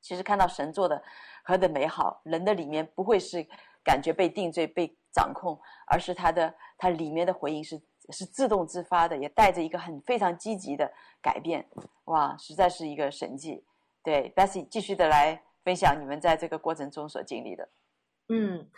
[0.00, 1.02] 其实看到神做的
[1.44, 3.46] 何等美好，人的里面不会是
[3.84, 10.90] 感觉被定罪、被掌控，而是他的他里面的回应是是自动自发的，也带着一个很非常积极的
[11.22, 11.66] 改变。
[12.04, 13.64] 哇，实在是一个神迹。
[14.02, 17.68] 对，Bessy 继续的来分享你们在这个过程中所经历的。
[18.28, 18.70] 嗯。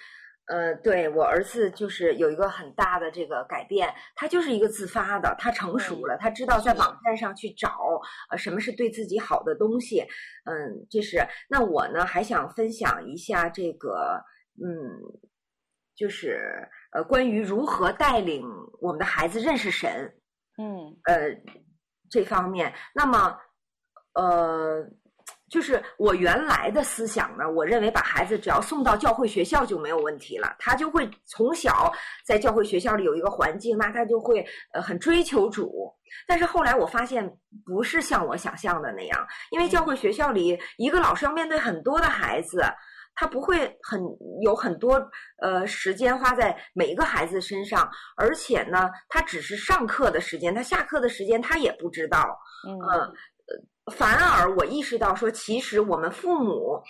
[0.47, 10.01] 呃，对，我儿子就是有一个很大的这个改变，他就是一个自发的，他成熟了，他知道在网站上去找呃什么是对自己好的东西，
[10.45, 11.25] 嗯，这是。
[11.49, 14.21] 那我呢还想分享一下这个，
[14.61, 15.01] 嗯，
[16.03, 18.45] 就是呃关于如何带领
[18.81, 20.12] 我们的孩子认识神，
[20.59, 21.31] 嗯，呃
[22.11, 23.38] 这方面，那么
[24.15, 24.85] 呃。
[25.49, 31.93] 就是我原来的思想呢，我认为把孩子只要送到教会学校就没有问题了，他就会从小
[32.25, 35.95] 在教会学校里有一个环境，那他就会呃很追求主。
[36.27, 37.31] 但是后来我发现
[37.67, 42.65] 不是像我想象的那样，因为教会学校里一个老师要面对很多的孩子，
[43.14, 44.01] 他不会很
[44.42, 45.03] 有很多
[45.40, 52.79] 呃时间花在每一个孩子身上，而且呢，他只是上课的时间，他下课的时间他也不知道，嗯。
[52.79, 53.12] 呃
[53.96, 56.81] 反而我意识到说，其实我们父母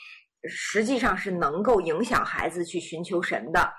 [0.46, 3.72] 实际上是能够影响孩子去寻求神的。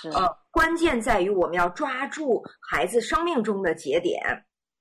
[0.00, 0.08] 是。
[0.10, 4.22] 呃，关键在于我们要抓住孩子生命中的节点。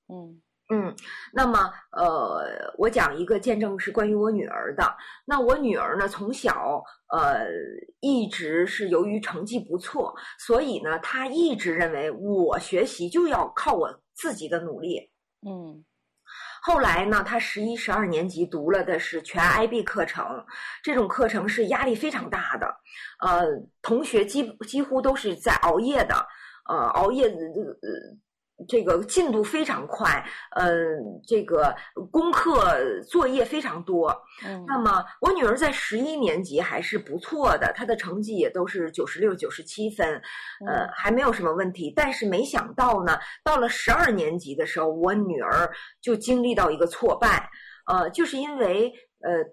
[0.08, 0.96] 嗯嗯。
[1.34, 4.96] 那么，呃，我讲一个见证是关于我女儿的。
[5.26, 7.46] 那我女儿呢，从小呃
[8.00, 15.12] 一直是由于成绩不错，所以呢，她一直认为我学习就要靠我自己的努力。
[15.46, 15.84] 嗯。
[16.62, 20.46] 后来呢，他十一、十二年级读了的是全 IB 课程，
[20.84, 22.68] 这种课程是压力非常大的，
[23.26, 23.46] 呃，
[23.82, 26.16] 同学几几乎都是在熬夜的，
[26.70, 28.20] 呃，熬夜的呃。
[28.68, 30.76] 这个进度非常快，呃，
[31.26, 31.76] 这个
[32.12, 34.10] 功课作业非常多。
[34.46, 40.22] 嗯，那么我女儿在十一年级还是不错的，她的成绩也都是九十六、九十七分，
[40.68, 41.92] 呃，还没有什么问题。
[41.96, 45.70] 但是没想到呢，到了十二年级的时候，我女儿
[46.02, 47.50] 就经历到一个挫败，
[47.88, 48.92] 呃，就是因为
[49.22, 49.44] 呃，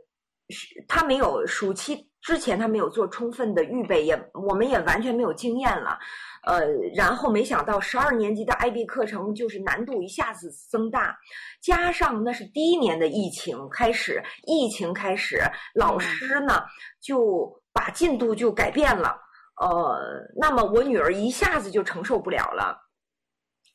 [0.88, 5.96] 她没有暑期之前他没有做充分的预备，也我们也完全没有经验了。
[6.42, 6.60] 呃，
[6.92, 11.16] 然后没想到十二年级的 IB 课程就是难度一下子增大，
[11.62, 15.40] 加上那是第一年的疫情开始，疫情开始，
[15.74, 16.64] 老师呢
[17.00, 19.16] 就把进度就改变了，
[19.60, 19.96] 呃，
[20.36, 22.76] 那么我女儿一下子就承受不了了，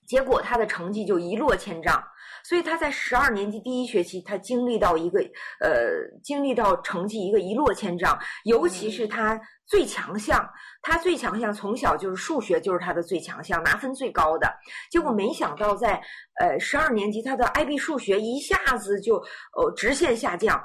[0.06, 2.04] 结果她的成绩就一落千丈，
[2.44, 5.20] 所以他在十二年级第一学期，他经历到一个
[5.60, 9.40] 呃，经历到成绩一个一落千丈，尤其是他。
[9.68, 10.46] 最强项，
[10.82, 14.54] 他最强项从小就是数学，就是他的最强项，拿分最高的。
[14.90, 15.94] 结果没想到在
[16.42, 20.62] 呃十二年级，他的 IB 数学一下子就呃直线下降，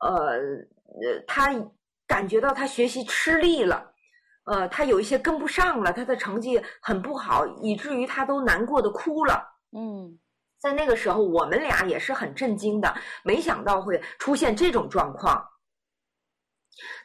[0.00, 1.54] 呃呃，他
[2.08, 3.88] 感觉到他学习吃力了，
[4.46, 9.40] 呃，他有一些跟不上了，他的成绩很不好，以至于他都难过的哭了。
[9.70, 10.18] 嗯，
[10.66, 15.46] 在那个时候，我们俩也是很震惊的，没想到会出现这种状况。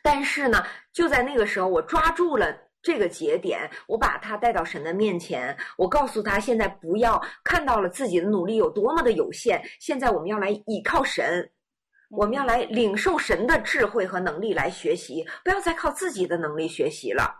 [0.02, 11.52] 但是呢，就在那个时候，我抓住了这个节点，我把他带到神的面前，我告诉他，现在不要看到了自己的努力有多么的有限，现在我们要来倚靠神。
[12.12, 17.34] 我们要来领受神的智慧和能力来学习，不要再靠自己的能力学习了。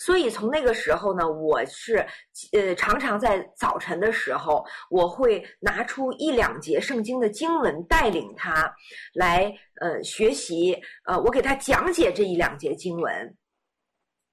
[0.00, 2.04] 所以从那个时候呢，我是
[2.52, 8.74] 呃常常在早晨的时候，我会拿出一两节圣经的经文带领他
[9.14, 9.50] 来
[9.80, 13.36] 呃学习，呃我给他讲解这一两节经文，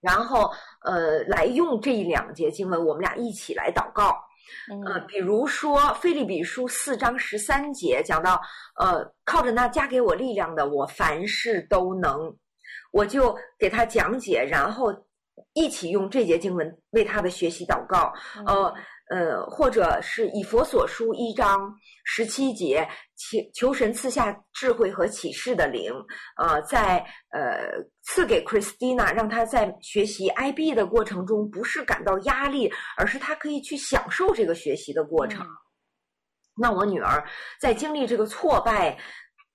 [0.02, 0.52] 然后
[0.84, 4.18] 呃来用这一两节经文，我们俩一起来祷告。
[4.86, 8.42] 呃，比如说《菲利比书》四章十三节讲到，
[8.80, 12.36] 呃，靠着那加给我力量的，我凡事都能。
[12.92, 14.94] 我就给他讲解，然后
[15.54, 18.14] 一起用这节经文为他的学习祷告。
[18.46, 18.74] 呃
[19.14, 21.72] 呃，或者是以佛所书一章
[22.04, 22.84] 十七节，
[23.16, 25.94] 求求神赐下智慧和启示的灵，
[26.38, 26.98] 呃，在
[27.30, 27.70] 呃
[28.02, 35.46] 赐给 Christina，让她在学习 IB 的过程中不是感到压力，而是她可以去享受这个学习的过程。
[35.46, 35.50] 嗯。
[36.56, 37.24] 那我女儿
[37.60, 38.98] 在经历这个挫败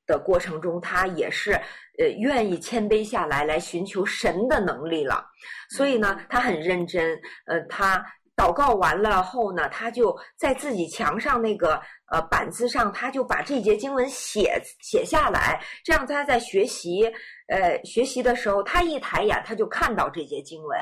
[0.07, 1.51] 的过程中，她也是
[1.99, 5.27] 呃愿意谦卑下来，来寻求神的能力了。
[5.71, 8.07] 所以呢，她很认真，呃，她。
[8.39, 17.05] 祷告完了后呢，他就在自己墙上那个呃板子上，他就把这节经文写写下来，这样他在学习
[17.49, 20.79] 呃学习的时候，他一抬眼他就看到这节经文。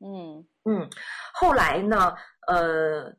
[0.00, 0.90] 嗯嗯，
[1.32, 2.12] 后来呢，
[2.48, 3.14] 呃。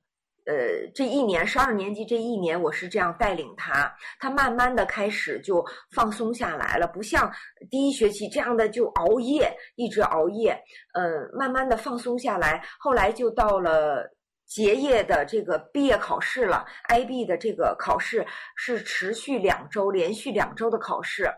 [0.48, 7.30] 呃，这一年十二年级这一年，我是这样带领他，他慢慢的开始就放松下来了，不像
[7.70, 10.58] 第一学期这样的就熬夜，一直熬夜。
[10.93, 14.10] 呃，慢慢的放松下来，后来就到了
[14.45, 18.26] 结业的这个毕业考试了，IB 的这个考试
[18.56, 21.30] 是持续两周，连续两周的考试。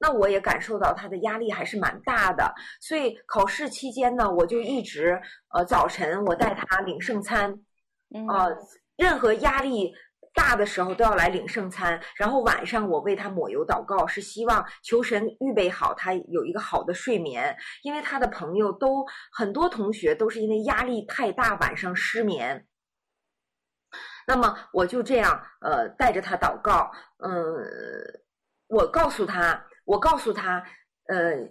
[0.00, 5.16] 那我也感受到他的压力还是蛮大的，所以考试期间呢，我就一直
[5.54, 7.56] 呃早晨我带他领圣餐。
[8.28, 8.56] 啊、呃，
[8.96, 9.92] 任何压力
[10.32, 22.66] 大的时候都要来领圣餐，然后晚上我为他抹油祷告，是希望求神预备好他有一个好的睡眠，因为他的朋友都很多同学都是因为压力太大晚上失眠。
[24.26, 27.66] 那么我就这样呃带着他祷告，嗯、呃，
[28.68, 30.64] 我告诉他，我告诉他，
[31.08, 31.48] 呃。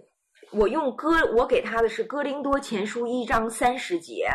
[0.52, 4.28] 我用哥，我给他的是哥林多前书一章三十节，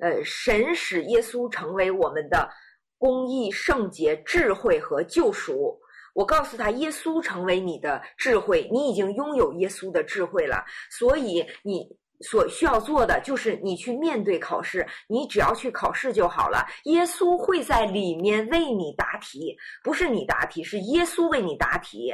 [0.00, 2.48] 呃，神使耶稣成为我们的
[2.96, 5.78] 公义、圣洁、智慧和救赎。
[6.14, 11.96] 我告诉他，耶稣成为你的智慧，你已经拥有耶稣的智慧了，所以你。
[12.20, 16.66] 所需要做的就是你去面对考试，你只要去考试就好了。
[16.84, 22.12] 耶稣会在里面为你答题，不是你答题，是耶稣为你答题。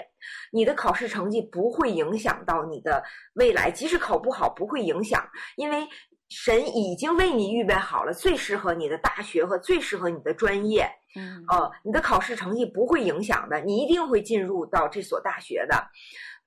[0.53, 3.03] 你的考试成绩不会影响到你的
[3.35, 5.27] 未来，即使考不好不会影响，
[5.57, 5.87] 因为
[6.29, 10.89] 神已经为你预备好了最适合你的大学和最适合你的专业。
[11.17, 15.77] 嗯，哦，你的考试成绩不会影响的，你一定会进入到这所大学的。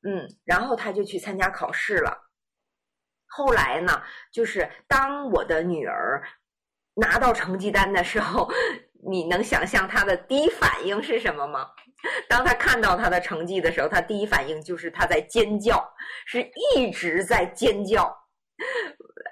[0.07, 2.26] 嗯，然后他就去参加考试了。
[3.27, 4.01] 后来呢，
[4.31, 6.23] 就是当我的女儿
[6.95, 8.49] 拿到成绩单的时候，
[9.07, 11.67] 你能想象她的第一反应是什么吗？
[12.27, 15.87] 当她看到她的成绩的时候，她第一反应就是她在尖叫，
[16.25, 16.41] 是
[16.75, 18.15] 一直在尖叫。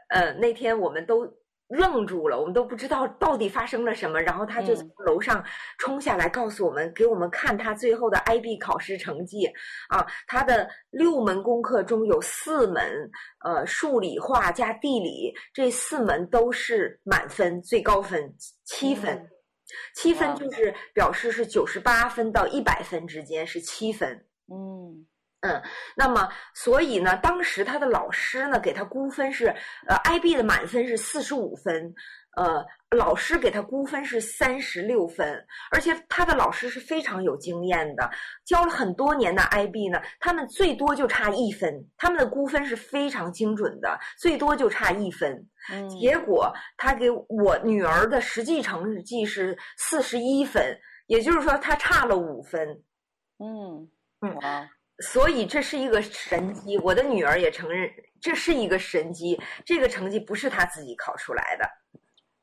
[0.10, 1.26] 呃，那天我们都。
[1.68, 4.22] 愣住了，我们都不知道到底发生了什么。
[4.22, 5.44] 然后他就从楼上
[5.80, 9.46] 冲下来，告诉我们，嗯、给我们看他最后的 IB 考试成绩。
[9.90, 13.10] 啊，他的六门功课中有四门，
[13.44, 18.32] 呃，数理化加地理这四门都是满分，最高分
[18.64, 19.30] 七分，嗯、
[19.96, 24.26] 七分就是表示是九十八分到一百分之间是七分。
[24.52, 25.08] 嗯。
[25.46, 25.62] 嗯，
[25.96, 29.48] 那么所以呢，当时他的老师呢给他估分是，
[29.88, 31.94] 呃，IB 的满分是四十五分，
[32.36, 32.66] 呃，
[32.98, 38.10] 老师给他估分是三十六分，而且他的老师是非常有经验的，
[38.44, 45.48] 教了很多年的 IB 呢，他们最多就差一分，他们的估分是非常精准的，最多就差一分。
[45.72, 50.76] 嗯，结果他给我女儿的实际成绩是四十一分，
[51.06, 52.68] 也就是说他差了五分。
[53.38, 53.88] 嗯
[54.22, 54.70] 嗯啊。
[55.00, 57.92] 所以这是一个神机，我的女儿也承认
[58.22, 59.40] 这是一个神机。
[59.66, 61.70] 这个成绩不是她自己考出来的，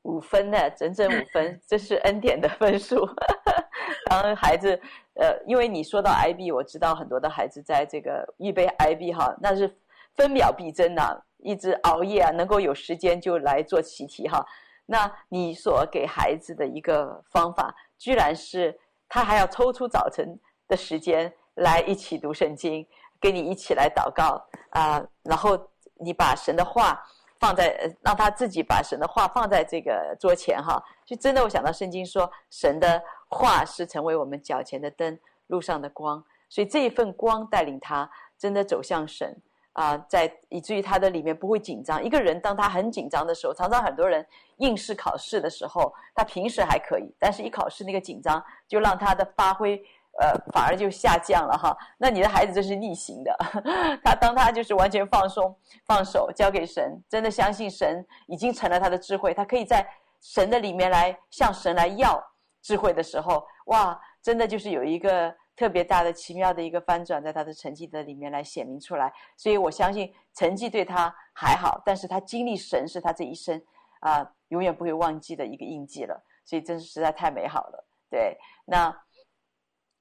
[0.03, 3.09] 五分呢，整整五分， 这是恩典的分数。
[4.05, 4.79] 当孩子，
[5.15, 9.75] 呃，因为你说到 IB，我知道很多的孩子在这个预备 IB 哈，那是
[10.15, 14.45] 分秒必争呐、一直熬夜啊，能够有时间就来做习题哈。
[14.85, 18.79] 那你所给孩子的一个方法，居然是
[19.09, 20.39] 他还要抽出早晨
[20.69, 21.33] 的时间。
[21.55, 22.87] 来一起读圣经，
[23.21, 25.59] 跟你一起来祷告啊、然后
[25.97, 26.99] 你把神的话
[27.39, 30.83] 放在，让他自己把神的话放在这个桌前哈。
[31.05, 36.25] 就真的，我想到圣经说，神的话是成为我们脚前的灯，路上的光。
[36.49, 39.37] 所以这一份光带领他真的走向神
[39.75, 42.03] 啊、在以至于他的里面不会紧张。
[42.03, 44.27] 一个人当他很紧张的时候，常常很多人
[44.59, 49.83] 应试考试的时候，他平时还可以，但是一考试那个紧张，就让他的发挥。
[50.21, 51.77] 呃，反而就下降了哈。
[51.97, 53.35] 那你的孩子这是逆行的，
[54.05, 55.57] 他当他就是完全放松、
[55.87, 59.89] 放手，交给神，真的相信神已经成了他的智慧，他可以在
[60.21, 62.23] 神的里面来向神来要
[62.61, 69.11] 智慧的时候，哇，真的就是有一个特别大的奇妙的一个翻转，在他的成绩的里面来显明出来。
[69.37, 73.61] 所以我相信成绩对他还好，但是他经历神是他这一生
[74.01, 76.23] 啊、永远不会忘记的一个印记了。
[76.45, 77.85] 所以真是实在太美好了。
[78.11, 78.37] 对，
[78.67, 78.95] 那。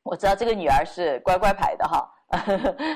[0.03, 2.09] 我知道这个女儿是乖乖牌的哈，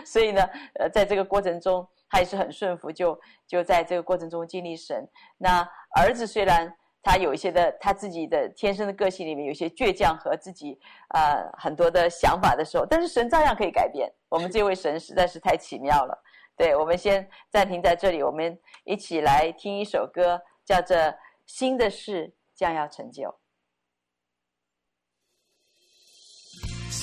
[0.06, 0.41] 所以呢，
[0.80, 5.08] 呃，在这个过程中，她也是很顺服，就就在这个过程中经历神。
[5.38, 10.80] 那儿子虽然他有一些的他自己的天生的个性里面有一些倔强和自己
[11.14, 14.12] 呃很多的想法的时候，但是神照样可以改变。
[14.28, 16.24] 我们这位神实在是太奇妙了。
[16.58, 20.97] 对，我们先暂停在这里，我们一起来听一首歌，叫做
[21.45, 23.38] 《新的事将要成就。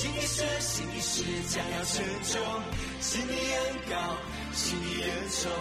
[0.02, 2.40] 新的事，新的事将要成就，
[3.00, 4.18] 新的恩膏，
[4.52, 5.52] 新的恩宠，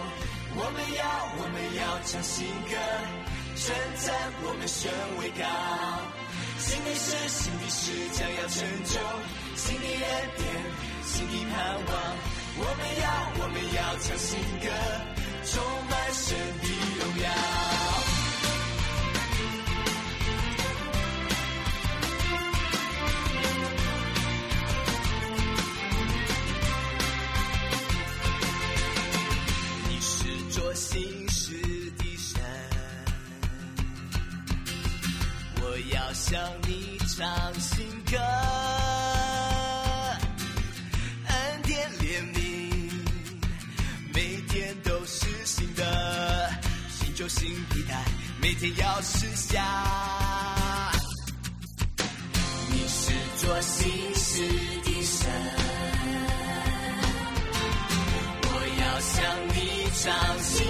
[0.56, 1.06] 我们要，
[1.38, 2.74] 我们要唱新歌，
[3.54, 3.72] 称
[4.02, 4.12] 赞
[4.42, 4.90] 我们神
[5.20, 5.46] 为高。
[6.58, 8.98] 新的事，新的事将要成就，
[9.54, 10.42] 新的恩典，
[11.06, 11.94] 新的盼望，
[12.58, 13.06] 我们要，
[13.38, 14.66] 我们要唱新歌，
[15.46, 16.66] 充满神的
[36.14, 37.26] 向你唱
[37.58, 38.18] 新歌，
[41.26, 42.70] 恩典怜悯，
[44.12, 46.50] 每天都是新的，
[46.90, 48.04] 新旧新皮带，
[48.42, 49.64] 每天要试下。
[52.70, 54.46] 你是做新事
[54.84, 55.30] 的神，
[58.42, 58.50] 我
[58.80, 60.61] 要向你唱新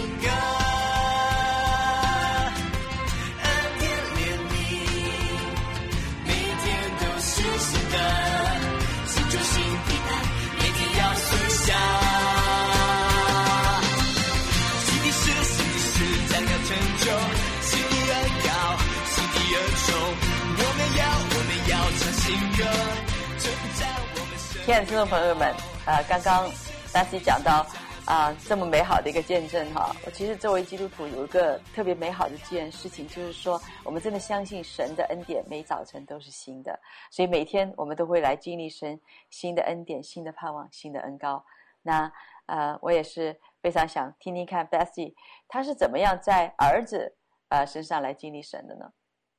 [24.65, 25.53] 亲爱的听众朋友们，
[25.87, 26.49] 呃，刚刚
[26.93, 27.67] Betsy 讲到
[28.07, 36.79] 啊、这么美好的一个见证哈，我其实作为基督徒有一个特别美好的这件事情，就是说我们真的相信神的恩典，每早晨都是新的，
[37.11, 39.01] 所以每天我们都会来经历神
[39.31, 41.45] 新的恩典、新的盼望、新的恩膏。
[41.83, 42.11] 那
[42.47, 45.13] 呃，我也是非常想听听看 Betsy
[45.49, 47.17] 他是怎么样在儿子
[47.49, 48.93] 呃身上来经历神的呢？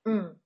[0.03, 0.38] 嗯。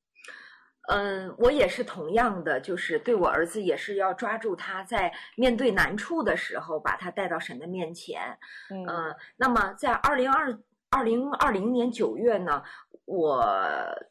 [0.88, 8.22] 嗯，我也是同样的，就是对我儿子也是要抓住他在面对难处的时候，把他带到神的面前。
[8.70, 10.58] 嗯，呃、那么在二零二
[10.90, 12.64] 二零二零年九月呢，
[13.04, 13.46] 我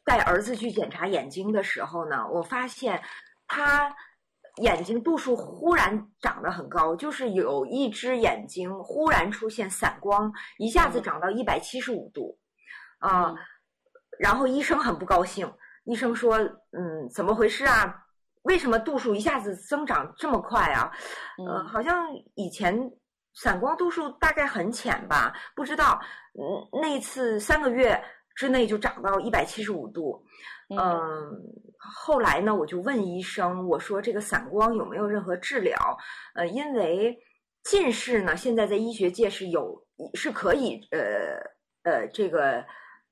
[0.05, 3.01] 带儿子去检查眼睛的时候呢，我发现
[3.47, 3.95] 他
[4.57, 12.37] 眼睛度数忽然长得很高，就是有一只眼睛忽然出现散光，一下子长到一百七十五度，
[12.99, 13.35] 啊、呃，
[14.19, 15.51] 然后医生很不高兴。
[15.87, 16.37] 医生说
[16.77, 17.95] ：“嗯，怎么回事啊？
[18.43, 20.91] 为什么度数一下子增长这么快啊？
[21.47, 22.77] 呃，好像以前
[23.33, 25.97] 散光度数大概很浅吧，不知道。
[26.33, 27.97] 嗯，那一次三个月
[28.35, 30.21] 之内就长到一百七十五度。
[30.69, 31.31] 嗯，呃，
[31.77, 35.97] 后来呢，我就问医生，我说这个散光有没有任何治疗？
[36.35, 37.17] 呃，因为
[37.63, 39.81] 近视呢，现在在医学界是有
[40.15, 42.61] 是可以呃呃这个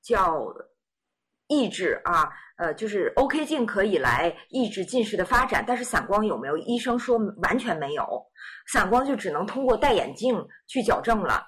[0.02, 0.46] 叫。”
[1.48, 6.58] 抑制啊，呃，就是 OK 镜可以来抑制近视的发展，但是散光有没有？
[6.58, 8.26] 医生说完全没有，
[8.72, 10.36] 散光就只能通过戴眼镜
[10.68, 11.44] 去矫正了。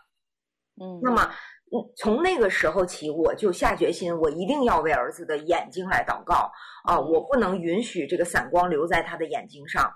[0.79, 6.51] 嗯，那么，嗯，从那个时候起，我就下决心，我一定要为儿子的眼睛来祷告
[6.83, 9.91] 啊，我不能允许这个散光留在他的眼睛上。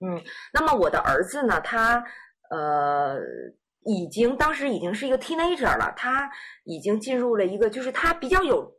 [0.00, 0.22] 嗯，
[0.52, 2.04] 那么我的儿子呢，他
[2.50, 3.18] 呃。
[3.86, 6.30] 已经当时已经是一个 teenager 了，他
[6.64, 8.70] 已经进入了一个，就是他比较有。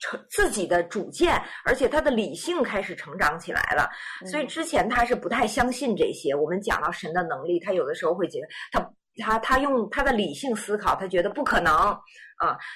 [0.00, 3.88] 成自己的主见，而且他的理性开始成长起来了。
[4.26, 6.34] 所以之前他是不太相信这些。
[6.34, 12.00] 我们讲到神的能力，他有的时候会觉得他他他用他的理性思考，他觉得不可能啊。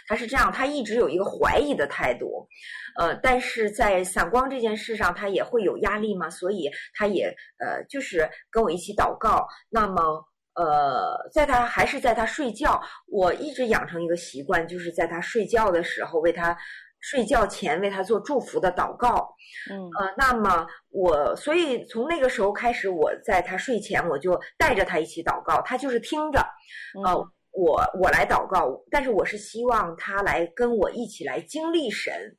[0.06, 2.46] 他是这样，他一直有一个怀疑的态度。
[2.98, 9.46] 呃，但是在散光这件事上，他也会有压力嘛，所以他也呃，就是跟我一起祷告。
[9.70, 10.22] 那么
[10.54, 16.54] 呃，在他还是在他睡觉，我一直养成一个习惯，就是在他睡觉的时候为他。
[17.10, 19.34] 睡觉前为他做祝福的祷告，
[19.70, 26.40] 嗯，呃，那么我所以从那个时候开始，我在他睡前我就带着他一起祷告，他就是听着，
[27.04, 27.14] 呃，
[27.52, 32.36] 我我来祷告，但是我是希望他来跟我一起来经历神，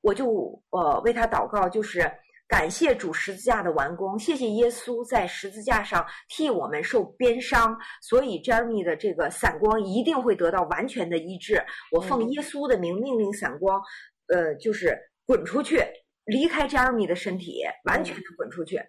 [0.00, 2.10] 我就呃为他祷告，就是。
[2.50, 11.64] 感谢主十字架的完工，谢谢耶稣在十字架上替我们受鞭伤，所以 Jeremy 的这个散光一定会得到完全的医治。
[11.92, 13.80] 我奉耶稣的名命令散光，
[14.26, 15.80] 呃，就是滚出去，
[16.24, 18.82] 离开 Jeremy 的身体，完全的滚出去。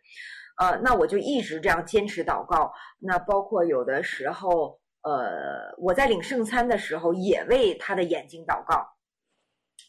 [0.60, 2.74] 呃，那我就一直这样坚持祷告。
[2.98, 8.84] 那包括有的时候，呃，我在领圣餐的时候也为他的眼睛祷告。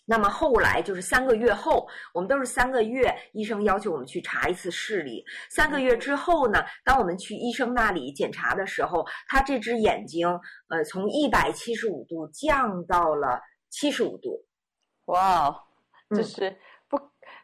[0.05, 5.25] 那么后来就是三个月后，我们都是三个月，医生要求我们去查一次视力。
[5.49, 10.29] 三个月之后呢，当我们去医生那里检查的时候，他这只眼睛，
[10.69, 13.41] 呃，从一百七十五度降到了
[13.71, 14.45] 七十五度，
[15.07, 15.57] 哇哦，
[16.11, 16.99] 嗯这是不，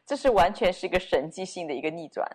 [0.04, 2.28] 这是完全是一个神迹性的一个逆转。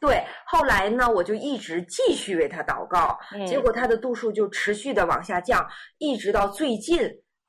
[0.00, 5.66] 对，后来呢，我就一直继续为他祷告，嗯结果他的度数就持续的往下降，
[5.98, 7.00] 一直到最近，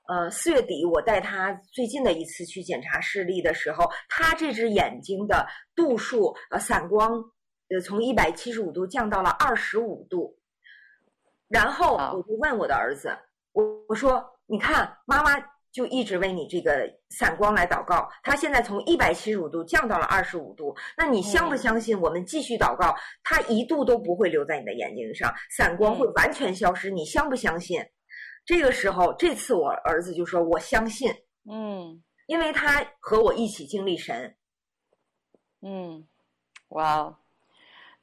[0.07, 5.45] 呃，四月底我带他最近的一次去检查视力的时候，他这只眼睛的
[5.75, 7.11] 度数，呃，散光，
[7.69, 10.37] 呃，从一百七十五度降到了二十五度，
[11.47, 13.17] 然后我就问我的儿子，
[13.53, 15.31] 我我说，你看妈妈。
[15.75, 21.99] 就一直为你这个散光来祷告，他现在从一百七十五度降到了二十五度，那你相不相信？
[21.99, 22.95] 我们继续祷告，
[23.25, 27.77] 他一度都不会留在你的眼睛上，散光会完全消失，你相不相信？
[28.45, 31.11] 这个时候，这次我儿子就说：“我相信。”
[31.49, 34.35] 嗯因为他和我一起经历神。
[35.61, 36.07] 嗯，
[36.69, 37.17] 哇哦，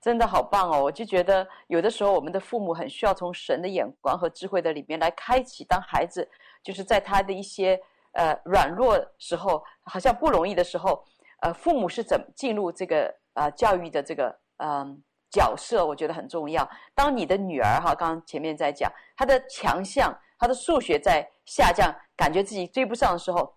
[0.01, 0.83] 真的好棒哦！
[0.83, 6.29] 我就觉得有的时候我们的父母很需要从神的眼光和智慧的里面来开启，当孩子。
[6.63, 7.81] 就是在他的一些
[8.13, 11.05] 呃软弱时候，好像不容易的时候，
[11.41, 14.29] 呃，父母是怎么进入这个呃教育的这个
[14.59, 14.97] 嗯、呃、
[15.29, 16.69] 角色，我觉得很重要。
[16.95, 23.55] 当你的女儿哈，刚刚前面在讲她的强项，他的数学在下降，感觉自己追不上的时候，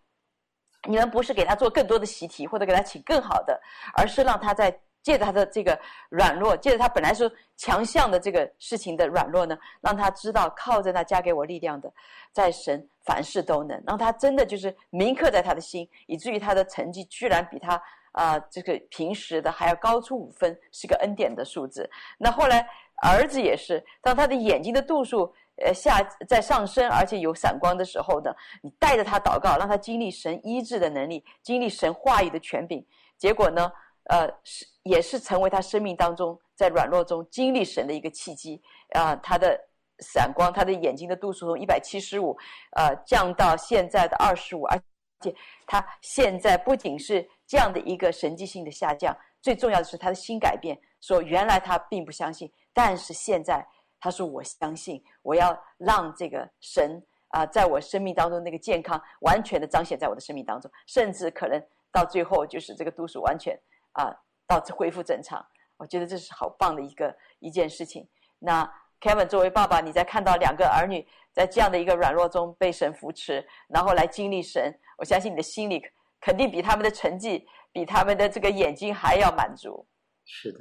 [0.88, 3.60] 你们不是给他做更多的习题，或者给他请更好的，
[3.96, 4.80] 而是让他在。
[5.06, 5.80] 借着他的这个
[6.10, 11.94] 软弱，借着他本来是强项的这个事情的软弱呢，让他知道靠着那加给我力量的，
[12.32, 17.80] 在神凡事都能，让他真的就是铭刻在他的心，以至于他的成绩居然比他
[18.14, 21.88] 啊、这个平时的还要高出五分，是个恩典的数字。
[22.18, 22.68] 那后来
[23.04, 25.32] 儿子也是，当他的眼睛的度数
[25.64, 32.86] 呃下在上升，而且有散光的时候呢，你带着他祷告，让他经历神医治的能力，经历神话语的权柄，
[33.18, 33.72] 结果呢？
[34.08, 39.60] 呃，是也是成为他生命当中在软弱中经历神的一个契机啊、他的
[39.98, 42.38] 散光，他的眼睛的度数从一百七十五，
[42.78, 44.80] 呃，降到现在的二十五，而
[45.22, 45.34] 且
[45.66, 53.66] 他现在不仅是这样的一个神迹性的下降，最重要的是他的心改变，说原来他并不相信，但是现在
[54.00, 63.60] 他说我相信，我要让这个神啊、在我生命当中那个健康完全的彰显在我的生命当中，甚至可能到最后就是这个度数完全。
[63.94, 64.14] 啊，
[64.46, 65.46] 到恢复正常，
[65.78, 68.08] 我觉得这是好棒的一个一件事情。
[68.40, 68.70] 那
[69.00, 75.82] Kevin 作为爸爸，你在看到两个儿女在这样的一个软弱中被神扶持，然后来经历神，我相信你的心里
[76.20, 79.88] 肯定比他们的成绩，比他们的这个眼睛还要满足。
[80.28, 80.60] 是的，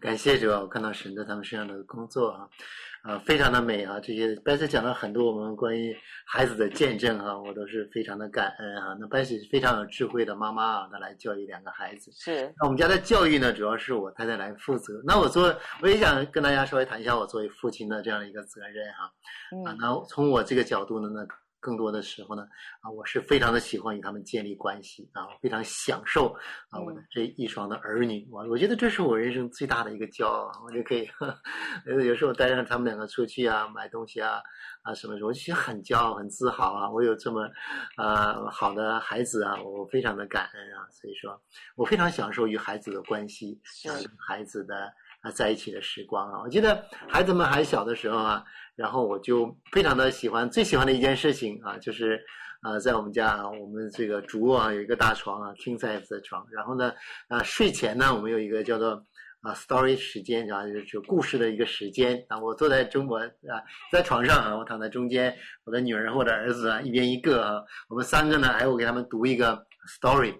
[0.00, 0.60] 感谢主啊！
[0.60, 2.48] 我看到神在他们身上的工作啊，
[3.02, 3.98] 啊，非常的美啊！
[3.98, 5.92] 这些白 i 讲了很多我们关于
[6.24, 8.96] 孩子的见证啊，我都是非常的感恩啊。
[9.00, 12.12] 那白 i 是非常有智慧的妈妈啊，她来教育两个孩子。
[12.12, 12.54] 是。
[12.58, 15.02] 那我们家的教育呢，主要是我太太来负责。
[15.04, 19.10] 那我做，我也想跟大家稍微谈一下我作为父亲的这样的一个责任哈、啊。
[19.50, 19.64] 嗯。
[19.64, 21.26] 啊，那从我这个角度呢，那。
[21.62, 22.42] 更多的时候呢，
[22.80, 26.34] 啊，我是非常的喜欢与他们建立关系啊，非常享受
[26.70, 31.08] 啊我的这一双的儿女，我我觉得这是我人生最大的一个骄傲，我就可以，
[31.86, 34.42] 有时候带上他们两个出去啊，买东西啊，
[34.82, 37.48] 啊什么时候，我其实很骄傲，很自豪啊，我有这么
[37.96, 41.40] 呃好的孩子啊，我非常的感恩啊，所以说
[41.76, 44.92] 我非常享受与孩子的关系，与孩子的
[45.22, 48.44] 啊在一起的时光啊，我记得孩子们还小的时候啊。
[48.74, 52.18] 然后我就非常的喜欢，最喜欢的一件事情啊，就是
[52.62, 56.44] 啊，在我们家啊我们这个主卧啊有一个大床啊，king size 的床。
[56.50, 56.90] 然后呢，
[57.28, 58.92] 啊睡前呢，我们有一个叫做
[59.42, 62.38] 啊 story 时间，然后就是故事的一个时间啊。
[62.38, 63.60] 我坐在中国啊，
[63.92, 69.66] 在床上啊，我躺在中间，我的女儿和我的儿子啊一边一个啊，我们三个呢，哎，我给他们读一个
[70.00, 70.34] story，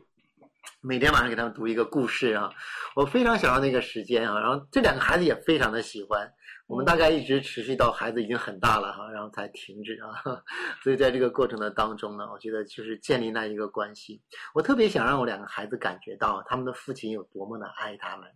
[0.81, 2.51] 每天晚上给他们读一个故事啊。
[2.95, 6.31] 我非常想要那个时间啊，然后这两个孩子也非常的喜欢。
[6.69, 10.41] 我们大概一直持续到孩子已经很大了哈，然后才停止啊。
[10.83, 14.23] 所以在这个过程的当中呢，我觉得就是建立那一个关系。
[14.55, 18.27] 我特别想让我两个孩子感觉到他们的父亲有多么的爱他们，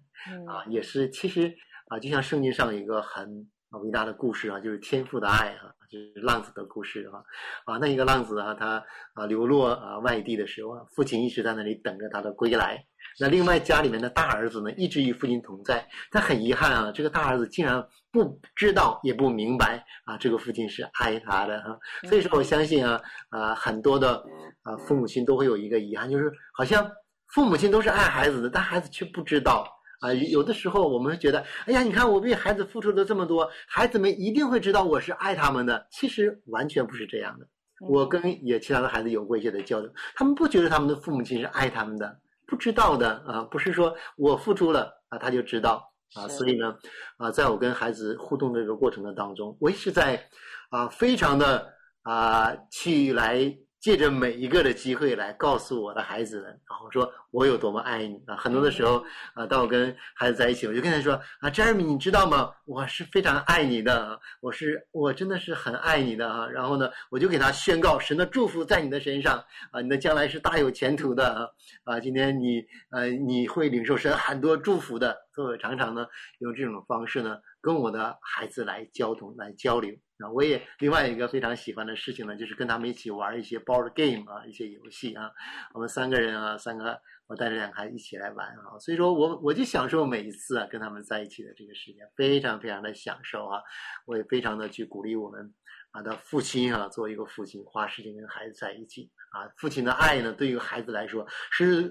[0.47, 1.55] 啊，也是其实
[1.89, 3.49] 啊，就像圣经上一个很
[3.79, 7.23] 伟大的故事啊，就是天赋的爱啊，就是浪子的故事哈。
[7.65, 12.85] 啊，那一个浪子啊，他啊流落啊外地的时候啊，父亲一直在那里等着他的归来。
[13.19, 15.87] 那另外家里面的大儿子呢，一直与父亲同在。
[16.11, 21.79] 他很遗憾啊，这个大儿子竟然不知道也不明白啊，这个父亲是爱他的哈。
[22.09, 23.01] 所以说，我相信啊
[23.31, 24.23] 啊，很多的
[24.63, 26.91] 啊父母亲都会有一个遗憾，就是好像
[27.29, 29.67] 父母亲都是爱孩子的，但孩子却不知道
[30.01, 30.13] 啊。
[30.13, 35.87] 有的时候我们会觉得，哎呀，你看我为孩子付出了这么多，孩子们一定会知道我是爱他们的。
[35.91, 37.47] 其实完全不是这样的。
[37.81, 42.21] 我跟也其他的孩子有过一些的交流，他们不觉得他们的父母亲是爱他们的。
[42.47, 45.83] 不知道的啊，不是说我付出了啊，他就知道
[46.15, 46.29] 啊。
[46.29, 46.75] 所以呢，
[47.19, 50.25] 啊，在我跟孩子互动的这个过程的当中，我一直在
[50.71, 51.71] 啊，非常的
[52.03, 53.53] 啊，去来
[53.87, 58.35] 借着每一个的机会来告诉我的孩子们，然后说我有多么爱你啊！
[58.35, 59.01] 很多的时候
[59.33, 62.53] 啊，当我跟孩子在一起，我就跟他说啊，Jeremy，你知道吗？
[62.65, 66.49] 我是非常爱你的，我是我真的是很爱你的啊！
[66.49, 69.39] 然后呢，我就给他宣告神的祝福在你的身上
[69.71, 71.49] 啊，你的将来是大有前途的
[71.85, 72.01] 啊！
[72.01, 72.61] 今天你
[72.91, 75.17] 呃你会领受神很多祝福的。
[75.33, 76.07] 所以我常常呢
[76.39, 79.95] 用这种方式呢跟我的孩子来交通来交流。
[80.19, 85.31] 啊，我也另外一个非常喜欢的事情呢，就是跟他们一起玩一些 board game 啊，一些游戏啊。
[85.75, 88.79] 我们三个人啊，三个我带着两个孩子一起来玩啊。
[88.81, 93.61] 所以说我我就享受每一次啊跟他们在一起的这个时间，非常非常的享受啊。
[94.07, 95.53] 我也非常的去鼓励我们
[95.91, 99.47] 啊的父亲啊，作为一个父亲，花时间跟孩子在一起啊。
[99.59, 101.91] 父亲的爱呢，对于孩子来说是。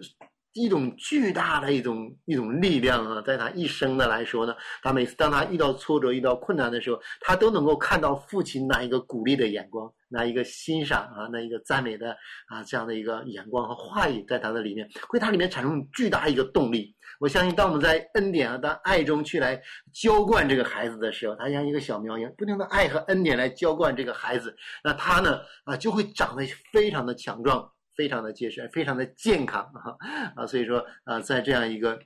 [0.55, 12.15] 一种巨大的一种一种力量啊，在他一生的来说呢，他每次当他遇到挫折、遇到困难的时候，他都能够看到父亲那一个鼓励的眼光，那一个欣赏啊，那一个赞美的
[12.47, 16.95] 啊这样的一个眼光和话语，在他的里面，会他里面产生巨大一个动力。
[17.19, 19.61] 我相信，当我们在恩典啊、当爱中去来
[19.93, 27.69] 浇灌这个孩子的时候，他像一个小苗一样，不停的爱和恩典来浇灌这个孩子，那他呢啊就会长得非常的强壮。
[27.95, 29.95] 非常的结实，非常的健康啊
[30.35, 30.47] 啊！
[30.47, 31.99] 所以说啊，在这样一个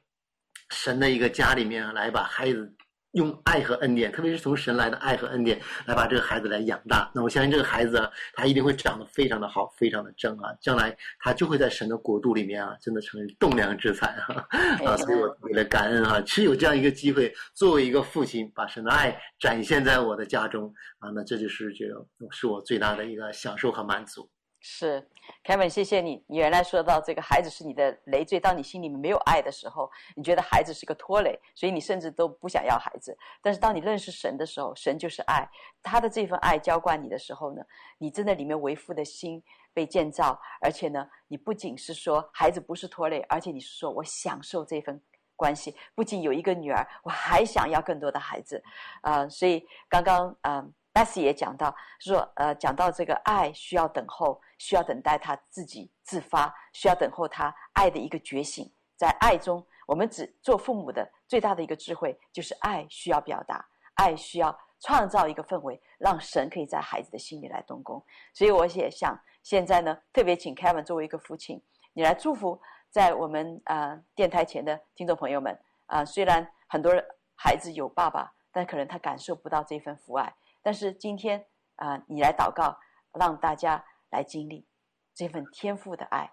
[0.70, 2.72] 神的一个家里面，来把孩子
[3.14, 7.12] 用爱和恩典，特别是从神来的爱和恩典，来把这个孩子来养大。
[7.16, 10.54] 那我相信这个孩子啊，他一定会长得非常的好，非常的正啊！
[10.62, 14.48] 将来他就会在神的国度里面啊，真的成为栋梁之才啊！
[14.86, 21.96] 啊，所以我为了感恩啊，是有这样一个机会，作为一个父亲，把神的爱展现在我的家中啊，那这就是觉得
[22.30, 24.30] 是我最大的一个享受和满足。
[24.62, 25.08] 是
[25.46, 26.22] ，Kevin，谢谢你。
[26.28, 33.18] 你原来说到这个孩子是你的累赘，当你心里面没有爱的时候，你觉得孩子是个拖累，所以你甚至都不想要孩子。
[33.42, 35.50] 但是当你认识神的时候，神就是爱，
[35.82, 37.62] 他的这份爱浇灌你的时候呢，
[37.98, 39.42] 你真的里面为父的心
[39.74, 45.02] 被建造，而且呢，你不仅是说孩子不是拖累，而且你是说我享受这份
[45.38, 48.62] 关系，不仅有一个女儿，我还想要更多的孩子，
[49.04, 50.68] 啊、所以刚刚啊。
[50.94, 58.72] Bessie 也讲到，说呃，讲到这个爱需要等候，需要等待他自己自发，需要等候他爱的一个觉醒。
[58.96, 68.04] 在爱中，我们只做父母的最大的一个智慧就是爱需要表达，爱需要创造一个氛围，让神可以在孩子的心里来动工。
[68.34, 71.64] 所以我也想现在呢，特别请 Kevin 作为一个父亲，
[71.94, 72.60] 你来祝福
[72.90, 77.04] 在我们呃电台前的听众朋友们啊、虽然很多人
[77.36, 80.36] 孩子有爸爸，但可能他感受不到这份父爱。
[80.62, 81.46] 但是今天
[81.76, 82.78] 啊、你来祷告，
[83.18, 84.68] 让大家来经历
[85.16, 86.30] 这份天赋的爱。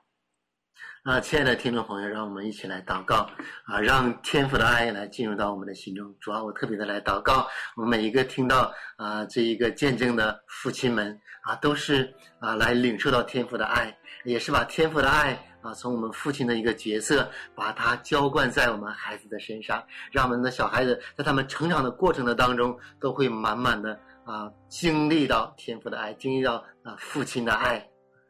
[1.05, 3.31] 啊，亲爱的听众朋友，让我们一起来祷告
[3.65, 6.13] 啊，让天赋的爱来进入到我们的心中。
[6.21, 7.47] 主要我特别的来祷告，
[7.77, 23.99] 我们每一个听到啊这一个见证的父亲们啊，都是啊来领受到天赋的爱，也是把天赋的爱啊从我们父亲的一个角色，把它浇灌在我们孩子的身上，让我们的小孩子在他们成长的过程的当中，都会满满的。
[24.27, 27.79] 啊，经历到天父的爱，经历到啊父亲的爱，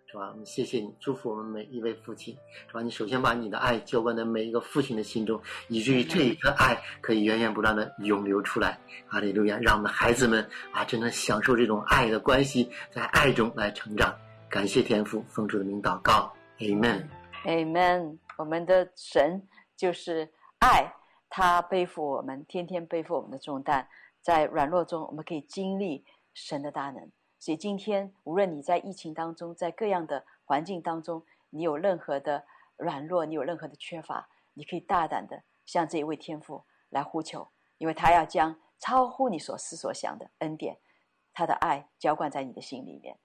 [0.07, 0.29] 是吧？
[0.31, 2.37] 我们谢谢你，祝福我们每一位父亲，
[2.69, 2.83] 是吧？
[2.83, 8.79] 你首先把你的爱浇灌在每一个父亲的心中，以至于这一个爱可以源源不断的涌流出来。
[9.09, 9.59] 哈利路亚！
[9.59, 14.15] 让我们的孩子们啊，真的享受这种爱的关系，在爱中来成长。
[14.51, 18.19] 感谢天父，奉主的名祷告，Amen，Amen。
[18.37, 19.43] 我们的神
[19.77, 20.29] 就是
[20.59, 20.93] 爱，
[21.31, 23.89] 他背负我们，天天背负我们的重担。
[24.27, 26.05] 在软弱中，我们可以经历
[26.35, 27.13] 神的大能。
[27.39, 32.45] 所以今天，无论你在疫情当中，在各样的环境当中，你有任何的
[32.77, 37.47] 软弱，你有任何的缺乏，你可以大胆的向这一位天父来呼求，
[37.79, 40.77] 因为他要将超乎你所思所想的恩典，
[41.33, 43.17] 他的爱浇灌在你的心里面。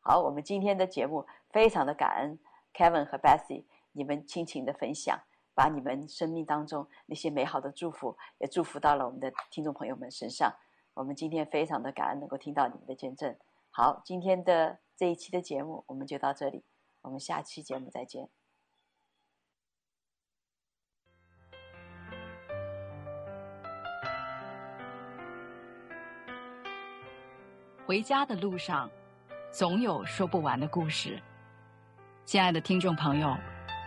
[0.00, 2.38] 好，我们今天的节目非常的感恩
[2.72, 5.20] Kevin 和 Bessie 你们亲情的分享。
[5.54, 10.54] 把你们生命当中那些美好的祝福，也祝福到了我们的听众朋友们身上。
[10.94, 13.36] 我们今天非常的感恩，能够听到你们的见证。
[13.70, 16.64] 好，今天的这一期的节目我们就到这里，
[17.00, 18.28] 我们下期节目再见。
[27.84, 28.90] 回家的路上，
[29.50, 31.20] 总有说不完的故事。
[32.24, 33.51] 亲爱的听众朋友。